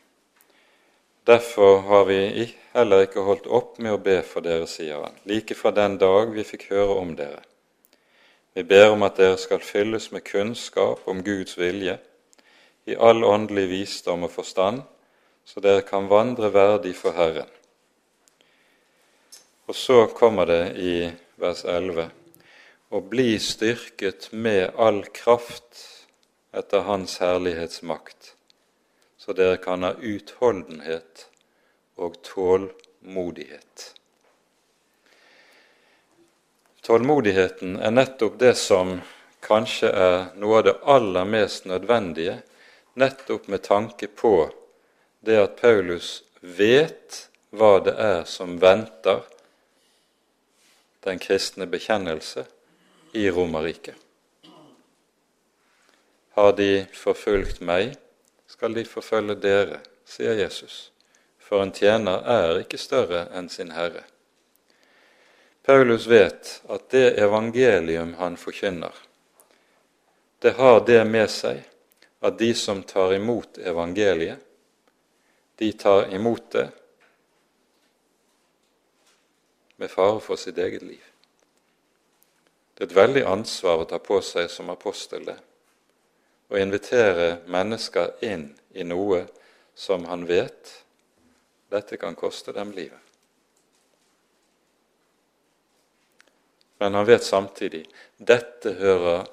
[1.27, 5.59] Derfor har vi heller ikke holdt opp med å be for dere, sier han, like
[5.59, 7.43] fra den dag vi fikk høre om dere.
[8.55, 11.99] Vi ber om at dere skal fylles med kunnskap om Guds vilje,
[12.87, 14.85] i all åndelig visdom og forstand,
[15.43, 17.51] så dere kan vandre verdig for Herren.
[19.69, 22.07] Og så kommer det i vers 11.:
[22.89, 25.83] Og bli styrket med all kraft
[26.57, 28.33] etter Hans herlighetsmakt,
[29.17, 31.27] så dere kan ha utholdenhet
[32.01, 33.85] og tålmodighet.
[36.81, 38.97] Tålmodigheten er nettopp det som
[39.45, 42.39] kanskje er noe av det aller mest nødvendige,
[42.97, 44.37] nettopp med tanke på
[45.21, 49.27] det at Paulus vet hva det er som venter
[51.03, 52.45] den kristne bekjennelse
[53.13, 53.95] i Romerriket.
[56.35, 57.95] Har de forfulgt meg,
[58.47, 60.91] skal de forfølge dere, sier Jesus,
[61.39, 64.05] for en tjener er ikke større enn sin herre.
[65.65, 68.93] Paulus vet at det evangelium han forkynner,
[70.39, 71.65] det har det med seg
[72.23, 74.39] at de som tar imot evangeliet,
[75.59, 76.69] de tar imot det
[79.79, 81.03] med fare for sitt eget liv.
[82.75, 85.37] Det er et veldig ansvar å ta på seg som apostel det,
[86.51, 89.25] å invitere mennesker inn i noe
[89.75, 90.73] som han vet
[91.71, 92.99] dette kan koste dem livet.
[96.79, 97.83] Men han vet samtidig
[98.17, 99.27] dette hører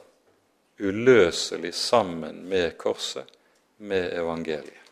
[0.78, 3.26] uløselig sammen med korset,
[3.76, 4.85] med evangeliet.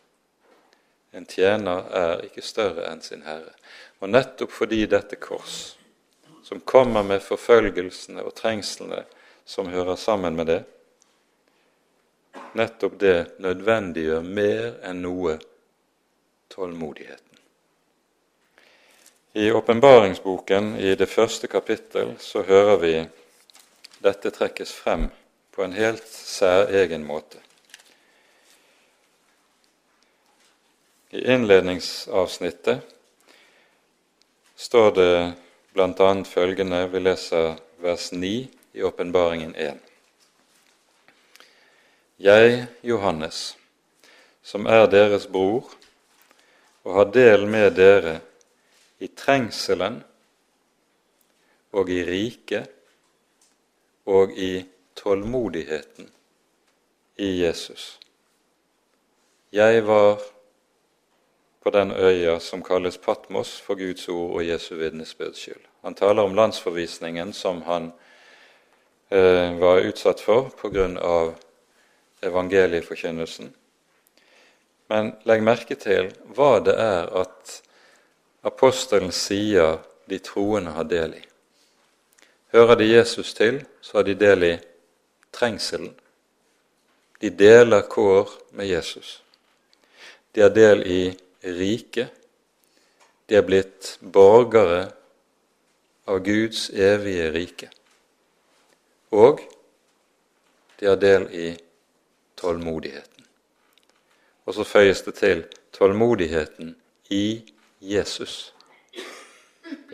[1.14, 3.54] En tjener er ikke større enn sin herre.
[4.02, 5.76] Og nettopp fordi dette kors,
[6.44, 9.04] som kommer med forfølgelsene og trengslene
[9.46, 10.62] som hører sammen med det,
[12.58, 15.38] nettopp det nødvendiggjør mer enn noe
[16.54, 17.38] tålmodigheten.
[19.34, 22.94] I åpenbaringsboken, i det første kapittel, så hører vi
[24.04, 25.08] dette trekkes frem
[25.50, 27.40] på en helt særegen måte.
[31.14, 32.78] I innledningsavsnittet
[34.54, 35.32] står det
[35.72, 36.24] bl.a.
[36.24, 39.78] følgende Vi leser vers 9 i Åpenbaringen 1.
[42.16, 43.56] Jeg, Johannes,
[44.42, 45.70] som er deres bror
[46.82, 48.18] og har del med dere
[48.98, 50.02] i trengselen
[51.78, 52.74] og i riket
[54.10, 54.64] og i
[54.98, 56.10] tålmodigheten
[57.22, 57.92] i Jesus.
[59.54, 60.33] Jeg var
[61.64, 65.62] på den øya som kalles Patmos for Guds ord og Jesu vitnesbyrds skyld.
[65.82, 67.92] Han taler om landsforvisningen som han
[69.08, 71.32] eh, var utsatt for pga.
[72.22, 73.54] evangelieforkynnelsen.
[74.88, 77.62] Men legg merke til hva det er at
[78.44, 81.24] apostelen sier de troende har del i.
[82.52, 84.54] Hører de Jesus til, så har de del i
[85.32, 85.94] trengselen.
[87.20, 89.22] De deler kår med Jesus.
[90.32, 91.02] De har del i
[91.44, 92.12] riket.
[93.26, 94.88] De er blitt borgere
[96.04, 97.70] av Guds evige rike.
[99.14, 99.40] Og
[100.80, 101.48] de har del i
[102.36, 103.24] tålmodigheten.
[104.44, 106.74] Og så føyes det til tålmodigheten
[107.14, 107.44] i
[107.80, 108.52] Jesus.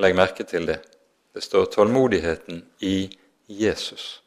[0.00, 0.80] Legg merke til det.
[1.34, 3.10] Det står tålmodigheten i
[3.46, 4.22] Jesus.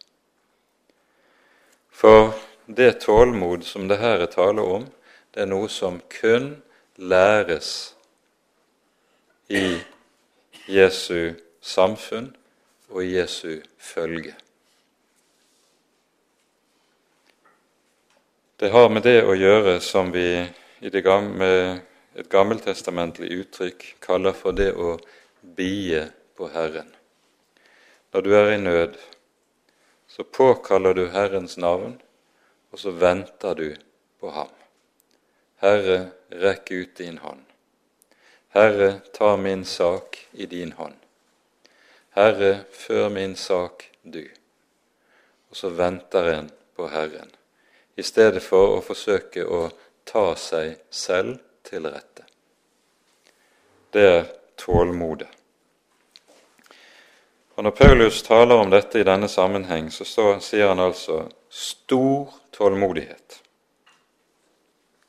[1.92, 2.32] For
[2.66, 4.86] det tålmod som det her er tale om,
[5.34, 6.56] det er noe som kun
[6.98, 7.96] læres
[9.50, 9.80] i
[10.68, 12.36] Jesu samfunn
[12.90, 14.36] og Jesu følge.
[18.60, 20.28] Det har med det å gjøre som vi
[20.80, 21.50] i det gamle
[22.14, 24.98] et gammeltestamentlig uttrykk kaller for det å
[25.58, 26.06] bie
[26.38, 26.90] på Herren.
[28.14, 28.98] Når du er i nød,
[30.08, 31.96] så påkaller du Herrens navn,
[32.70, 33.70] og så venter du
[34.22, 34.52] på ham.
[35.64, 37.44] Herre, rekk ut din hånd.
[38.52, 40.96] Herre, ta min sak i din hånd.
[42.10, 44.26] Herre, før min sak du.
[45.50, 47.32] Og så venter en på Herren,
[47.96, 49.70] i stedet for å forsøke å
[50.04, 52.28] ta seg selv til rette.
[53.96, 54.28] Det er
[54.60, 55.30] tålmodet.
[57.56, 62.36] Og Når Paulus taler om dette i denne sammenheng, så står, sier han altså stor
[62.52, 63.43] tålmodighet.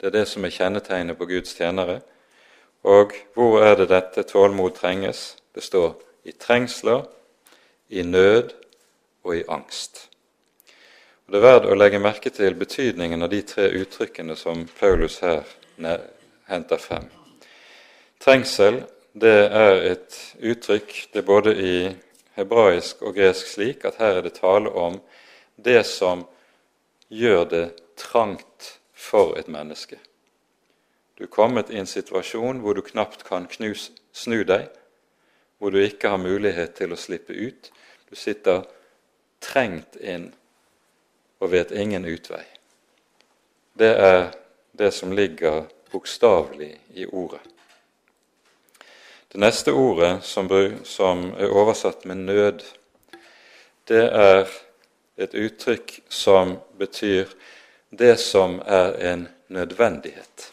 [0.04, 2.02] Det er det som er kjennetegnet på Guds tjenere.
[2.84, 5.38] Og hvor er det dette tålmod trenges?
[5.56, 5.94] Det står
[6.28, 7.06] i trengsler,
[7.88, 8.52] i nød
[9.24, 10.10] og i angst.
[11.24, 15.22] Og Det er verdt å legge merke til betydningen av de tre uttrykkene som Paulus
[15.24, 15.40] her
[16.52, 17.08] henter frem.
[18.20, 18.82] Trengsel
[19.16, 21.76] det er et uttrykk det er både i
[22.36, 25.00] hebraisk og gresk slik at her er det tale om
[25.56, 26.28] det som
[27.08, 28.74] gjør det trangt
[29.04, 29.98] for et menneske.
[31.18, 34.66] Du er kommet i en situasjon hvor du knapt kan knus, snu deg,
[35.58, 37.70] hvor du ikke har mulighet til å slippe ut.
[38.10, 38.64] Du sitter
[39.44, 40.32] trengt inn
[41.38, 42.44] og vet ingen utvei.
[43.78, 44.30] Det er
[44.72, 47.42] det som ligger bokstavelig i ordet.
[49.28, 52.62] Det neste ordet som, er oversatt med nød,
[53.90, 54.50] det er
[55.18, 57.30] et uttrykk som betyr
[57.96, 60.52] det som er en nødvendighet.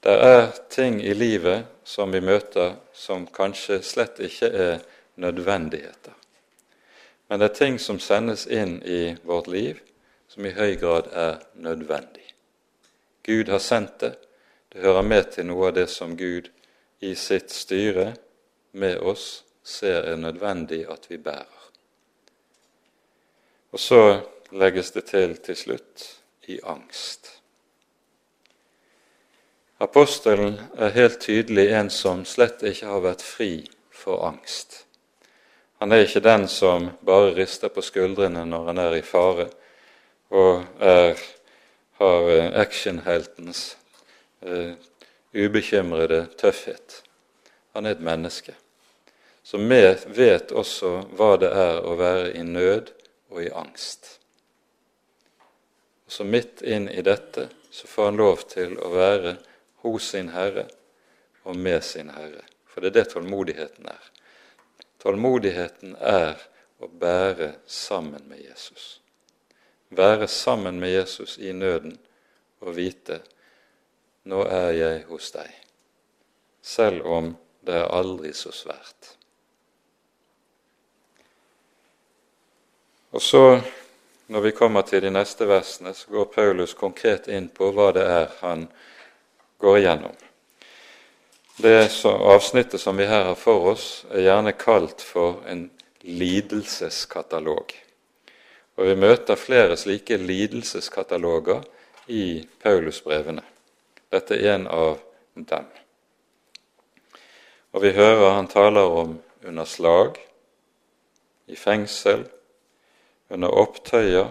[0.00, 4.78] Det er ting i livet som vi møter som kanskje slett ikke er
[5.14, 6.14] nødvendigheter.
[7.28, 9.80] Men det er ting som sendes inn i vårt liv
[10.28, 12.24] som i høy grad er nødvendig.
[13.22, 14.14] Gud har sendt det.
[14.72, 16.48] Det hører med til noe av det som Gud
[17.00, 18.12] i sitt styre
[18.72, 21.58] med oss ser er nødvendig at vi bærer.
[23.72, 24.00] Og så
[24.50, 26.04] legges det til til slutt
[26.48, 27.32] i angst.
[29.80, 33.52] Apostelen er helt tydelig en som slett ikke har vært fri
[33.94, 34.84] for angst.
[35.78, 39.46] Han er ikke den som bare rister på skuldrene når han er i fare,
[40.34, 41.20] og er,
[42.00, 43.76] har eh, actionheltens
[44.44, 44.74] uh,
[45.32, 47.02] ubekymrede tøffhet.
[47.72, 48.56] Han er et menneske
[49.48, 49.64] som
[50.12, 52.90] vet også hva det er å være i nød
[53.32, 54.17] og i angst.
[56.08, 59.34] Og Så midt inn i dette så får han lov til å være
[59.84, 60.64] hos sin Herre
[61.44, 62.46] og med sin Herre.
[62.64, 64.06] For det er det tålmodigheten er.
[65.04, 66.40] Tålmodigheten er
[66.80, 69.02] å bære sammen med Jesus.
[69.92, 71.98] Være sammen med Jesus i nøden
[72.64, 73.20] og vite
[74.28, 75.52] nå er jeg hos deg,
[76.64, 77.34] selv om
[77.68, 79.12] det er aldri så svært.
[83.12, 83.42] Og så,
[84.28, 88.04] når vi kommer til de neste versene, så går Paulus konkret inn på hva det
[88.04, 88.66] er han
[89.58, 90.16] går igjennom.
[91.58, 95.70] Det avsnittet som vi her har for oss, er gjerne kalt for en
[96.04, 97.72] lidelseskatalog.
[98.76, 101.64] Og Vi møter flere slike lidelseskataloger
[102.06, 103.42] i Paulusbrevene.
[104.12, 105.00] Dette er en av
[105.34, 105.66] dem.
[107.72, 110.20] Og Vi hører han taler om under slag,
[111.48, 112.28] i fengsel,
[113.28, 114.28] under opptøyer,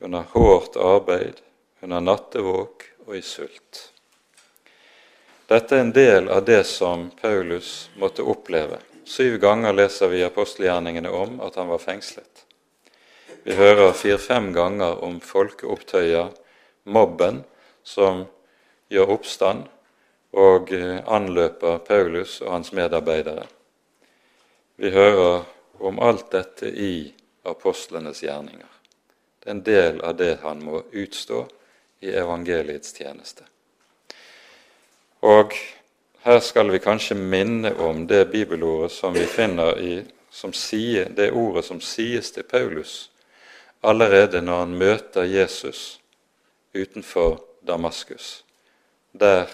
[0.00, 1.40] under hårdt arbeid,
[1.82, 3.84] under nattevåk og i sult.
[5.48, 8.82] Dette er en del av det som Paulus måtte oppleve.
[9.08, 12.44] Syv ganger leser vi apostelgjerningene om at han var fengslet.
[13.46, 16.28] Vi hører fire-fem ganger om folkeopptøyer,
[16.84, 17.40] mobben,
[17.80, 18.26] som
[18.92, 19.64] gjør oppstand
[20.36, 23.46] og eh, anløper Paulus og hans medarbeidere.
[24.76, 25.46] Vi hører
[25.80, 26.92] om alt dette i
[27.50, 28.68] apostlenes gjerninger.
[29.38, 31.46] Det er en del av det han må utstå
[32.00, 33.44] i evangeliets tjeneste.
[35.26, 35.54] Og
[36.22, 39.92] her skal vi kanskje minne om det bibelordet som vi finner i
[40.30, 43.08] som sier, det ordet som sies til Paulus
[43.82, 46.00] allerede når han møter Jesus
[46.74, 48.44] utenfor Damaskus,
[49.12, 49.46] der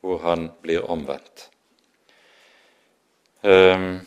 [0.00, 1.48] hvor han blir omvendt.
[3.42, 4.06] Ehm,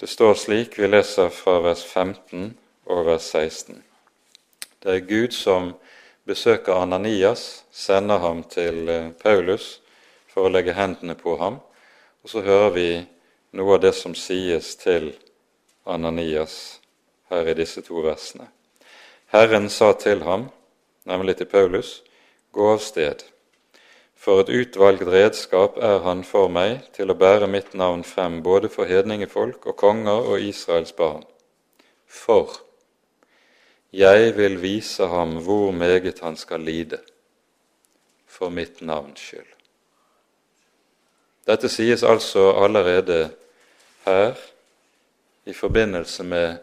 [0.00, 2.52] det står slik, vi leser fra vers 15
[2.86, 3.82] og vers 16.
[4.78, 5.72] Det er Gud som
[6.22, 9.80] besøker Ananias, sender ham til eh, Paulus
[10.30, 11.58] for å legge hendene på ham.
[12.22, 12.86] Og så hører vi
[13.58, 15.10] noe av det som sies til
[15.82, 16.78] Ananias
[17.32, 18.46] her i disse to versene.
[19.34, 20.46] Herren sa til ham,
[21.10, 22.04] nemlig til Paulus,
[22.54, 23.26] gå av sted.
[24.18, 28.70] For et utvalgt redskap er han for meg til å bære mitt navn frem både
[28.72, 31.22] for hedningefolk og konger og Israels barn.
[32.06, 32.56] For
[33.94, 36.98] jeg vil vise ham hvor meget han skal lide
[38.26, 39.54] for mitt navns skyld.
[41.48, 43.30] Dette sies altså allerede
[44.04, 44.34] her
[45.46, 46.58] i forbindelse med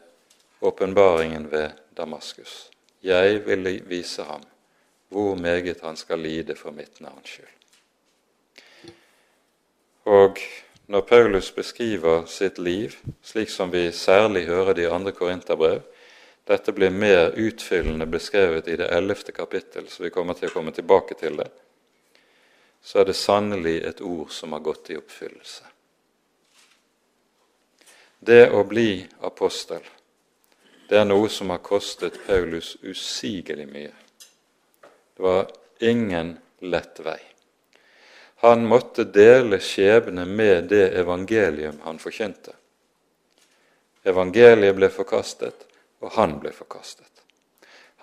[0.61, 2.69] åpenbaringen ved Damaskus.
[3.01, 4.43] Jeg vil vise ham
[5.09, 7.51] hvor meget han skal lide for mitt navns skyld.
[10.05, 10.37] Og
[10.87, 12.93] når Paulus beskriver sitt liv,
[13.23, 15.81] slik som vi særlig hører det i andre korinterbrev,
[16.45, 20.71] dette blir mer utfyllende beskrevet i det ellevte kapittel, så vi kommer til å komme
[20.71, 21.49] tilbake til det.
[22.85, 25.65] Så er det sannelig et ord som har gått i oppfyllelse.
[28.19, 29.81] Det å bli apostel,
[30.89, 34.04] det er noe som har kostet Paulus usigelig mye.
[35.15, 35.47] Det var
[35.79, 37.19] ingen lett vei.
[38.43, 42.53] Han måtte dele skjebne med det evangelium han forkynte.
[44.03, 45.65] Evangeliet ble forkastet,
[46.03, 47.23] og han ble forkastet.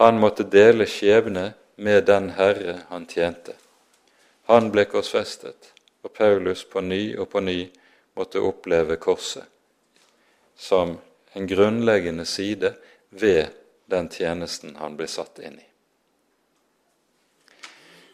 [0.00, 3.54] Han måtte dele skjebne med den Herre han tjente.
[4.50, 5.70] Han ble korsfestet,
[6.02, 7.60] og Paulus på ny og på ny
[8.18, 9.46] måtte oppleve korset
[10.56, 10.98] som
[11.32, 12.74] en grunnleggende side
[13.08, 13.46] ved
[13.86, 15.71] den tjenesten han ble satt inn i.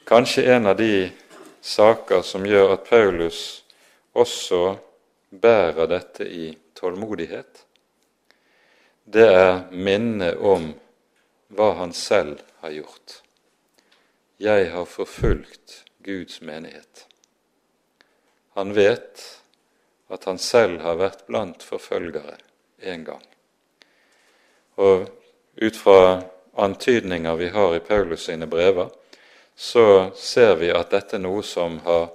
[0.09, 1.11] Kanskje en av de
[1.61, 3.40] saker som gjør at Paulus
[4.16, 4.78] også
[5.28, 6.46] bærer dette i
[6.78, 7.59] tålmodighet,
[9.04, 10.70] det er minnet om
[11.52, 13.18] hva han selv har gjort.
[14.40, 17.04] Jeg har forfulgt Guds menighet.
[18.56, 19.26] Han vet
[20.09, 22.38] at han selv har vært blant forfølgere
[22.80, 23.26] en gang.
[24.80, 25.04] Og
[25.61, 26.22] ut fra
[26.56, 28.88] antydninger vi har i Paulus sine brever,
[29.59, 32.12] så ser vi at dette er noe som har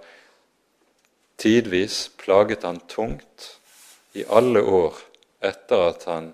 [1.36, 3.50] tidvis plaget han tungt
[4.16, 5.02] i alle år
[5.44, 6.30] etter at han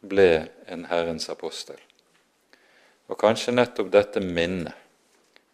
[0.00, 1.76] ble en Herrens apostel.
[3.12, 4.72] Og kanskje nettopp dette minnet,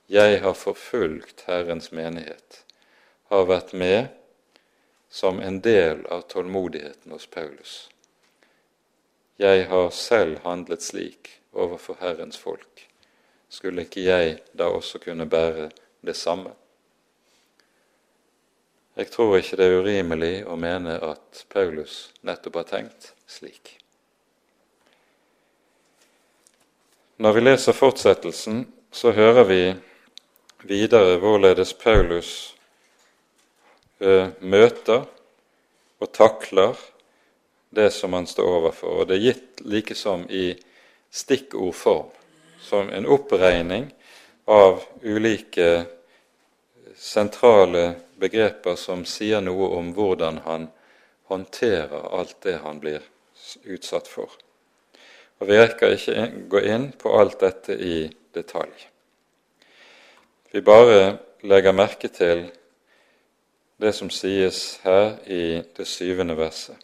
[0.09, 2.63] 'Jeg har forfulgt Herrens menighet',
[3.31, 4.09] har vært med
[5.11, 7.89] som en del av tålmodigheten hos Paulus.
[9.39, 12.90] Jeg har selv handlet slik overfor Herrens folk.
[13.51, 15.71] Skulle ikke jeg da også kunne bære
[16.07, 16.53] det samme?
[18.97, 23.77] Jeg tror ikke det er urimelig å mene at Paulus nettopp har tenkt slik.
[27.21, 29.61] Når vi leser fortsettelsen, så hører vi
[30.69, 32.31] videre hvorledes Paulus
[34.01, 35.05] eh, møter
[36.01, 36.79] og takler
[37.71, 39.03] det som han står overfor.
[39.03, 40.55] Og Det er gitt likesom i
[41.11, 42.11] stikkordform,
[42.71, 43.89] som en oppregning
[44.45, 45.85] av ulike
[46.97, 50.69] sentrale begreper som sier noe om hvordan han
[51.33, 53.03] håndterer alt det han blir
[53.65, 54.31] utsatt for.
[55.41, 58.05] Og Vi rekker ikke gå inn på alt dette i
[58.39, 58.87] detalj.
[60.53, 62.47] Vi bare legger merke til
[63.83, 66.77] det som sies her i det syvende verset.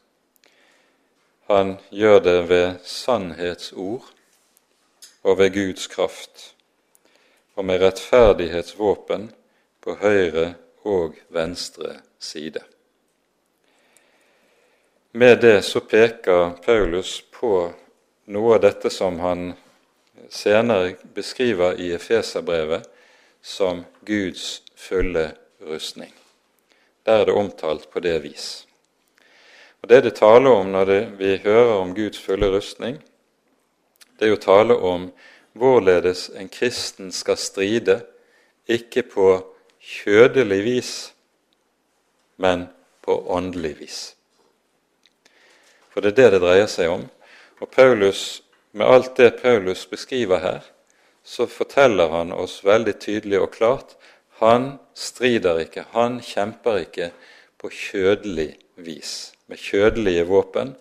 [1.46, 4.15] Han gjør det ved sannhetsord
[5.26, 6.54] og ved Guds kraft,
[7.58, 9.30] og med rettferdighetsvåpen
[9.82, 10.54] på høyre
[10.86, 12.62] og venstre side.
[15.12, 17.72] Med det så peker Paulus på
[18.30, 19.48] noe av dette som han
[20.30, 22.86] senere beskriver i Efeserbrevet
[23.42, 25.30] som Guds fulle
[25.66, 26.12] rustning.
[27.06, 28.66] Der er det omtalt på det vis.
[29.82, 33.02] Og Det det taler om når det, vi hører om Guds fulle rustning,
[34.18, 35.10] det er jo tale om
[35.56, 38.00] hvorledes en kristen skal stride,
[38.68, 39.28] ikke på
[39.80, 40.92] kjødelig vis,
[42.36, 42.66] men
[43.02, 44.00] på åndelig vis.
[45.90, 47.06] For det er det det dreier seg om.
[47.60, 48.42] Og Paulus,
[48.72, 50.66] med alt det Paulus beskriver her,
[51.24, 53.96] så forteller han oss veldig tydelig og klart
[54.38, 57.08] han strider ikke, han kjemper ikke
[57.56, 60.74] på kjødelig vis, med kjødelige våpen,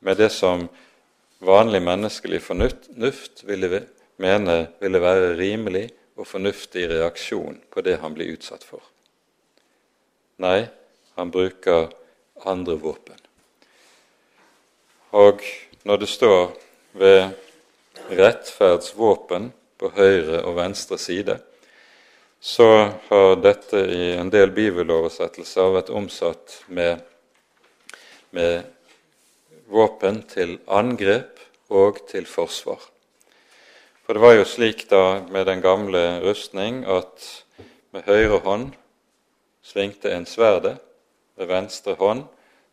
[0.00, 0.66] med det som
[1.38, 3.84] vanlig menneskelig fornuft ville
[4.18, 8.82] mene ville være rimelig og fornuftig reaksjon på det han blir utsatt for.
[10.42, 10.66] Nei,
[11.18, 11.88] han bruker
[12.46, 13.18] andre våpen.
[15.14, 15.42] Og
[15.88, 16.50] når det står
[16.98, 17.30] ved
[18.18, 21.38] rettferdsvåpen på høyre og venstre side,
[22.40, 22.68] så
[23.08, 27.00] har dette i en del bibeloversettelser vært omsatt med,
[28.30, 28.66] med
[29.68, 32.80] våpen til angrep og til forsvar.
[34.04, 37.44] For det var jo slik da med den gamle rustning at
[37.92, 38.70] med høyre hånd
[39.62, 40.78] svingte en sverdet,
[41.36, 42.24] med venstre hånd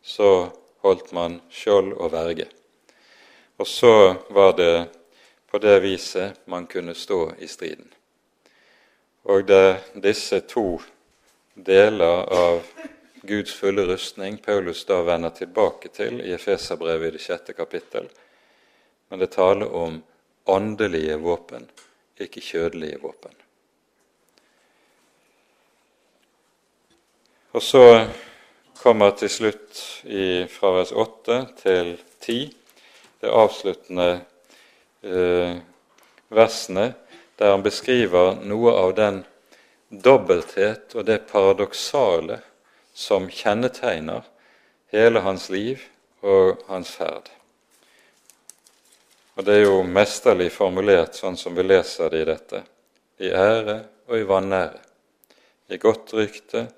[0.02, 0.48] så
[0.82, 2.46] holdt man skjold og verge.
[3.58, 4.88] Og så var det
[5.50, 7.92] på det viset man kunne stå i striden.
[9.24, 10.80] Og det disse to
[11.54, 12.60] deler av
[13.26, 18.08] Guds fulle rustning Paulus da vender tilbake til i Efeserbrevet i det sjette kapittel.
[19.08, 19.98] Men det taler om
[20.46, 21.66] åndelige våpen,
[22.20, 23.34] ikke kjødelige våpen.
[27.56, 27.82] Og så
[28.82, 32.40] kommer til slutt i, fra vers 8 til 10
[33.20, 34.10] det avsluttende
[35.02, 35.56] eh,
[36.28, 36.92] versene,
[37.38, 39.22] der han beskriver noe av den
[39.88, 42.40] dobbelthet og det paradoksale
[42.96, 44.22] som kjennetegner
[44.88, 45.82] hele hans liv
[46.24, 47.28] og hans ferd.
[49.36, 52.62] Og Det er jo mesterlig formulert sånn som vi leser det i dette.
[53.20, 53.74] I ære
[54.08, 54.80] og i vanære.
[55.68, 56.68] i godt rykte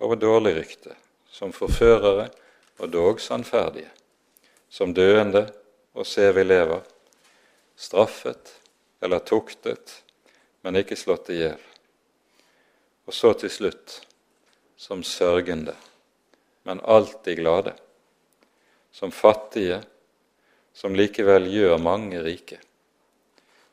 [0.00, 0.94] og dårlig rykte,
[1.30, 2.30] som forførere
[2.78, 3.90] og dog sannferdige,
[4.70, 5.52] som døende
[5.94, 6.80] og se vi lever,
[7.76, 8.54] straffet
[9.02, 10.02] eller tuktet,
[10.62, 11.60] men ikke slått i hjel.
[13.06, 14.00] Og så til slutt
[14.84, 15.74] som sørgende,
[16.62, 17.72] men alltid glade,
[18.92, 19.82] som fattige,
[20.72, 22.58] som likevel gjør mange rike,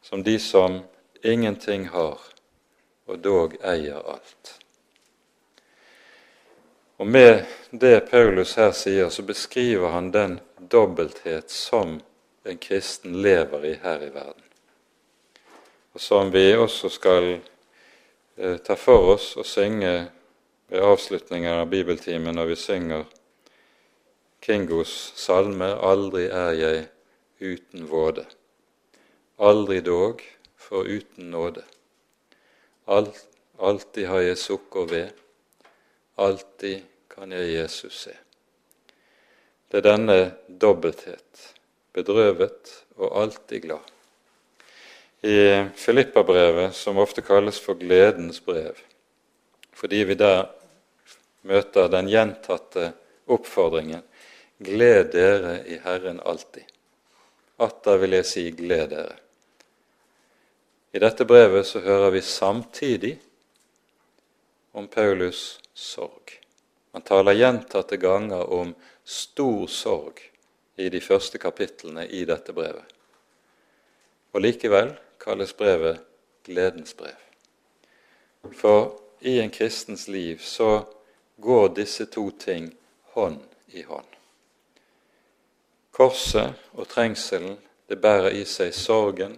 [0.01, 0.77] som de som
[1.23, 2.21] ingenting har,
[3.11, 4.53] og dog eier alt.
[6.95, 11.99] Og Med det Paulus her sier, så beskriver han den dobbelthet som
[12.43, 14.47] en kristen lever i her i verden,
[15.91, 20.07] og som vi også skal eh, ta for oss og synge
[20.71, 23.01] ved avslutningen av bibeltimen når vi synger
[24.41, 26.85] Kingos salme 'Aldri er jeg
[27.41, 28.23] uten våde'.
[29.39, 30.21] Aldri dog
[30.55, 31.63] for uten nåde.
[32.87, 33.27] Alt,
[33.59, 35.09] alltid har jeg sukker ved,
[36.17, 38.15] alltid kan jeg Jesus se.
[39.71, 40.17] Det er denne
[40.47, 41.53] dobbelthet,
[41.93, 43.83] bedrøvet og alltid glad.
[45.23, 48.75] I Filippabrevet, som ofte kalles for gledens brev,
[49.73, 50.47] fordi vi der
[51.47, 52.91] møter den gjentatte
[53.31, 54.03] oppfordringen
[54.61, 56.67] Gled dere i Herren alltid.
[57.57, 59.15] Atter vil jeg si gled dere.
[60.93, 63.15] I dette brevet så hører vi samtidig
[64.77, 66.35] om Paulus sorg.
[66.93, 70.21] Han taler gjentatte ganger om stor sorg
[70.77, 72.85] i de første kapitlene i dette brevet.
[74.37, 76.05] Og likevel kalles brevet
[76.45, 77.17] gledens brev.
[78.61, 78.93] For
[79.25, 80.83] i en kristens liv så
[81.41, 82.69] går disse to ting
[83.15, 84.07] hånd i hånd.
[85.91, 87.57] Korset og trengselen
[87.89, 89.33] det bærer i seg sorgen,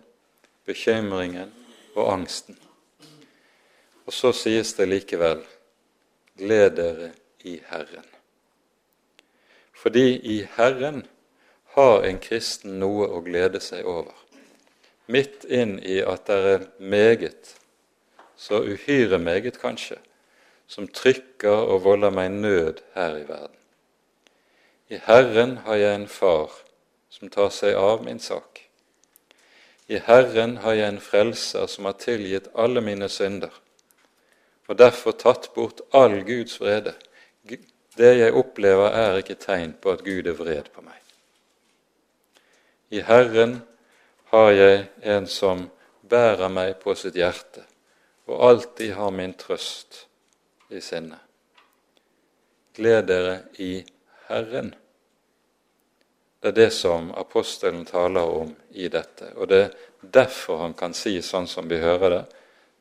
[0.66, 1.50] bekymringen
[1.96, 2.60] og angsten.
[4.06, 5.42] Og så sies det likevel
[6.38, 7.10] gled dere
[7.50, 8.06] i Herren.
[9.74, 11.02] Fordi i Herren
[11.74, 14.14] har en kristen noe å glede seg over.
[15.12, 17.56] Midt inn i at det er meget,
[18.38, 19.98] så uhyre meget kanskje,
[20.68, 23.60] som trykker og volder meg nød her i verden.
[24.90, 26.52] I Herren har jeg en far
[27.10, 28.64] som tar seg av min sak.
[29.88, 33.52] I Herren har jeg en frelser som har tilgitt alle mine synder,
[34.68, 36.96] og derfor tatt bort all Guds vrede
[37.98, 40.98] det jeg opplever, er ikke tegn på at Gud er vred på meg.
[42.94, 43.60] I Herren
[44.34, 44.80] har jeg
[45.16, 45.68] en som
[46.10, 47.66] bærer meg på sitt hjerte,
[48.26, 50.08] og alltid har min trøst
[50.74, 51.20] i sinnet.
[52.76, 53.86] Gled dere i
[54.28, 54.74] Herren.
[56.40, 60.96] Det er det som apostelen taler om i dette, og det er derfor han kan
[60.98, 62.24] si sånn som vi hører det,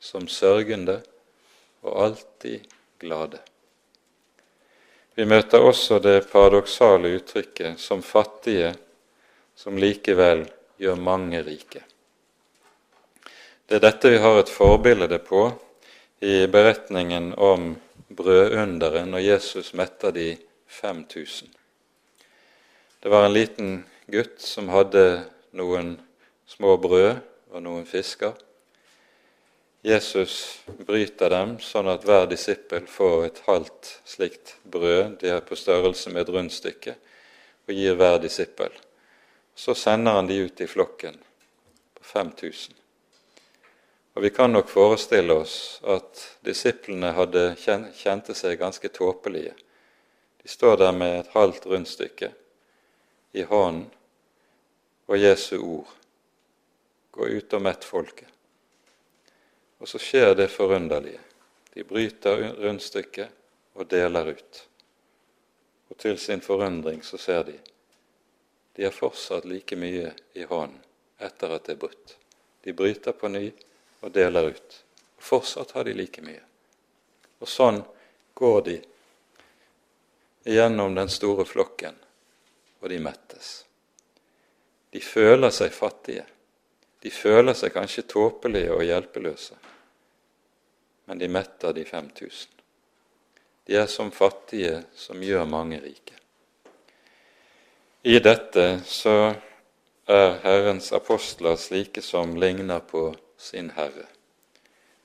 [0.03, 0.97] som sørgende
[1.87, 2.65] og alltid
[2.99, 3.39] glade.
[5.15, 8.75] Vi møter også det paradoksale uttrykket 'som fattige,
[9.55, 11.85] som likevel gjør mange rike'.
[13.67, 15.53] Det er dette vi har et forbilde på
[16.23, 17.73] i beretningen om
[18.09, 20.37] brødunderet når Jesus metter de
[20.71, 21.49] 5000.
[23.03, 23.71] Det var en liten
[24.07, 25.25] gutt som hadde
[25.59, 25.97] noen
[26.47, 27.17] små brød
[27.51, 28.37] og noen fisker.
[29.83, 35.59] Jesus bryter dem sånn at hver disippel får et halvt slikt brød, de er på
[35.59, 36.95] størrelse med et rundstykke,
[37.67, 38.71] og gir hver disippel.
[39.59, 41.19] Så sender han de ut i flokken
[41.99, 42.79] på 5000.
[44.15, 49.55] Og Vi kan nok forestille oss at disiplene hadde kjente seg ganske tåpelige.
[50.43, 52.33] De står der med et halvt rundstykke
[53.33, 53.89] i hånden
[55.07, 55.89] og Jesu ord.
[57.11, 58.29] Gå ut og mett folket.
[59.79, 61.21] Og så skjer det forunderlige.
[61.73, 63.33] De bryter rundstykket
[63.75, 64.63] og deler ut.
[65.89, 67.59] Og til sin forundring så ser de
[68.73, 70.81] de har fortsatt like mye i hånden
[71.21, 72.17] etter at det er brutt.
[72.65, 73.51] De bryter på ny
[74.03, 74.79] og deler ut.
[75.17, 76.43] Og fortsatt har de like mye.
[77.43, 77.81] Og sånn
[78.39, 78.79] går de
[80.53, 81.97] gjennom den store flokken,
[82.83, 83.51] og de mettes.
[84.93, 86.27] De føler seg fattige.
[87.03, 89.59] De føler seg kanskje tåpelige og hjelpeløse
[91.05, 92.51] men de metter de 5000.
[93.65, 96.15] De er som fattige som gjør mange rike.
[98.03, 99.35] I dette så
[100.09, 103.11] er Herrens apostler slike som ligner på
[103.43, 104.07] sin Herre.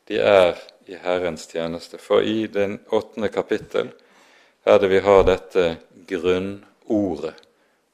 [0.07, 1.97] De er i Herrens tjeneste.
[1.97, 3.89] For i den åttende kapittel
[4.63, 5.65] er det vi har dette
[6.07, 7.33] grunnordet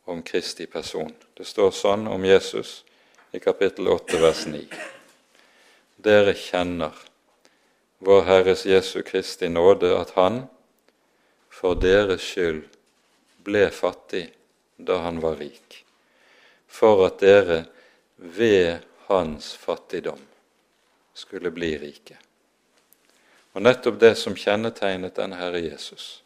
[0.05, 1.13] om Kristi person.
[1.33, 2.83] Det står sånn om Jesus
[3.31, 4.65] i kapittel 8 vers 9.
[6.03, 6.97] Dere kjenner
[8.03, 10.43] vår Herres Jesu Kristi nåde at Han
[11.53, 12.65] for deres skyld
[13.45, 14.27] ble fattig
[14.75, 15.83] da han var rik,
[16.67, 17.63] for at dere
[18.17, 20.19] ved hans fattigdom
[21.14, 22.18] skulle bli rike.
[23.53, 26.24] Og nettopp det som kjennetegnet denne Herre Jesus,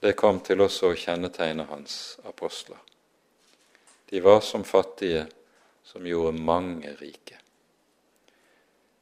[0.00, 2.78] det kom til også å kjennetegne hans apostler.
[4.06, 5.26] De var som fattige
[5.82, 7.40] som gjorde mange rike.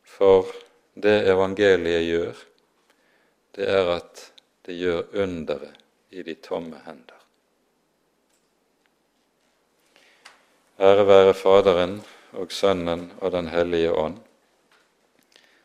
[0.04, 0.48] For
[0.94, 2.44] det evangeliet gjør,
[3.58, 4.22] det er at
[4.64, 5.80] det gjør underet
[6.14, 7.18] i de tomme hender.
[10.78, 11.98] Ære være Faderen
[12.32, 14.16] og Sønnen og Den hellige ånd,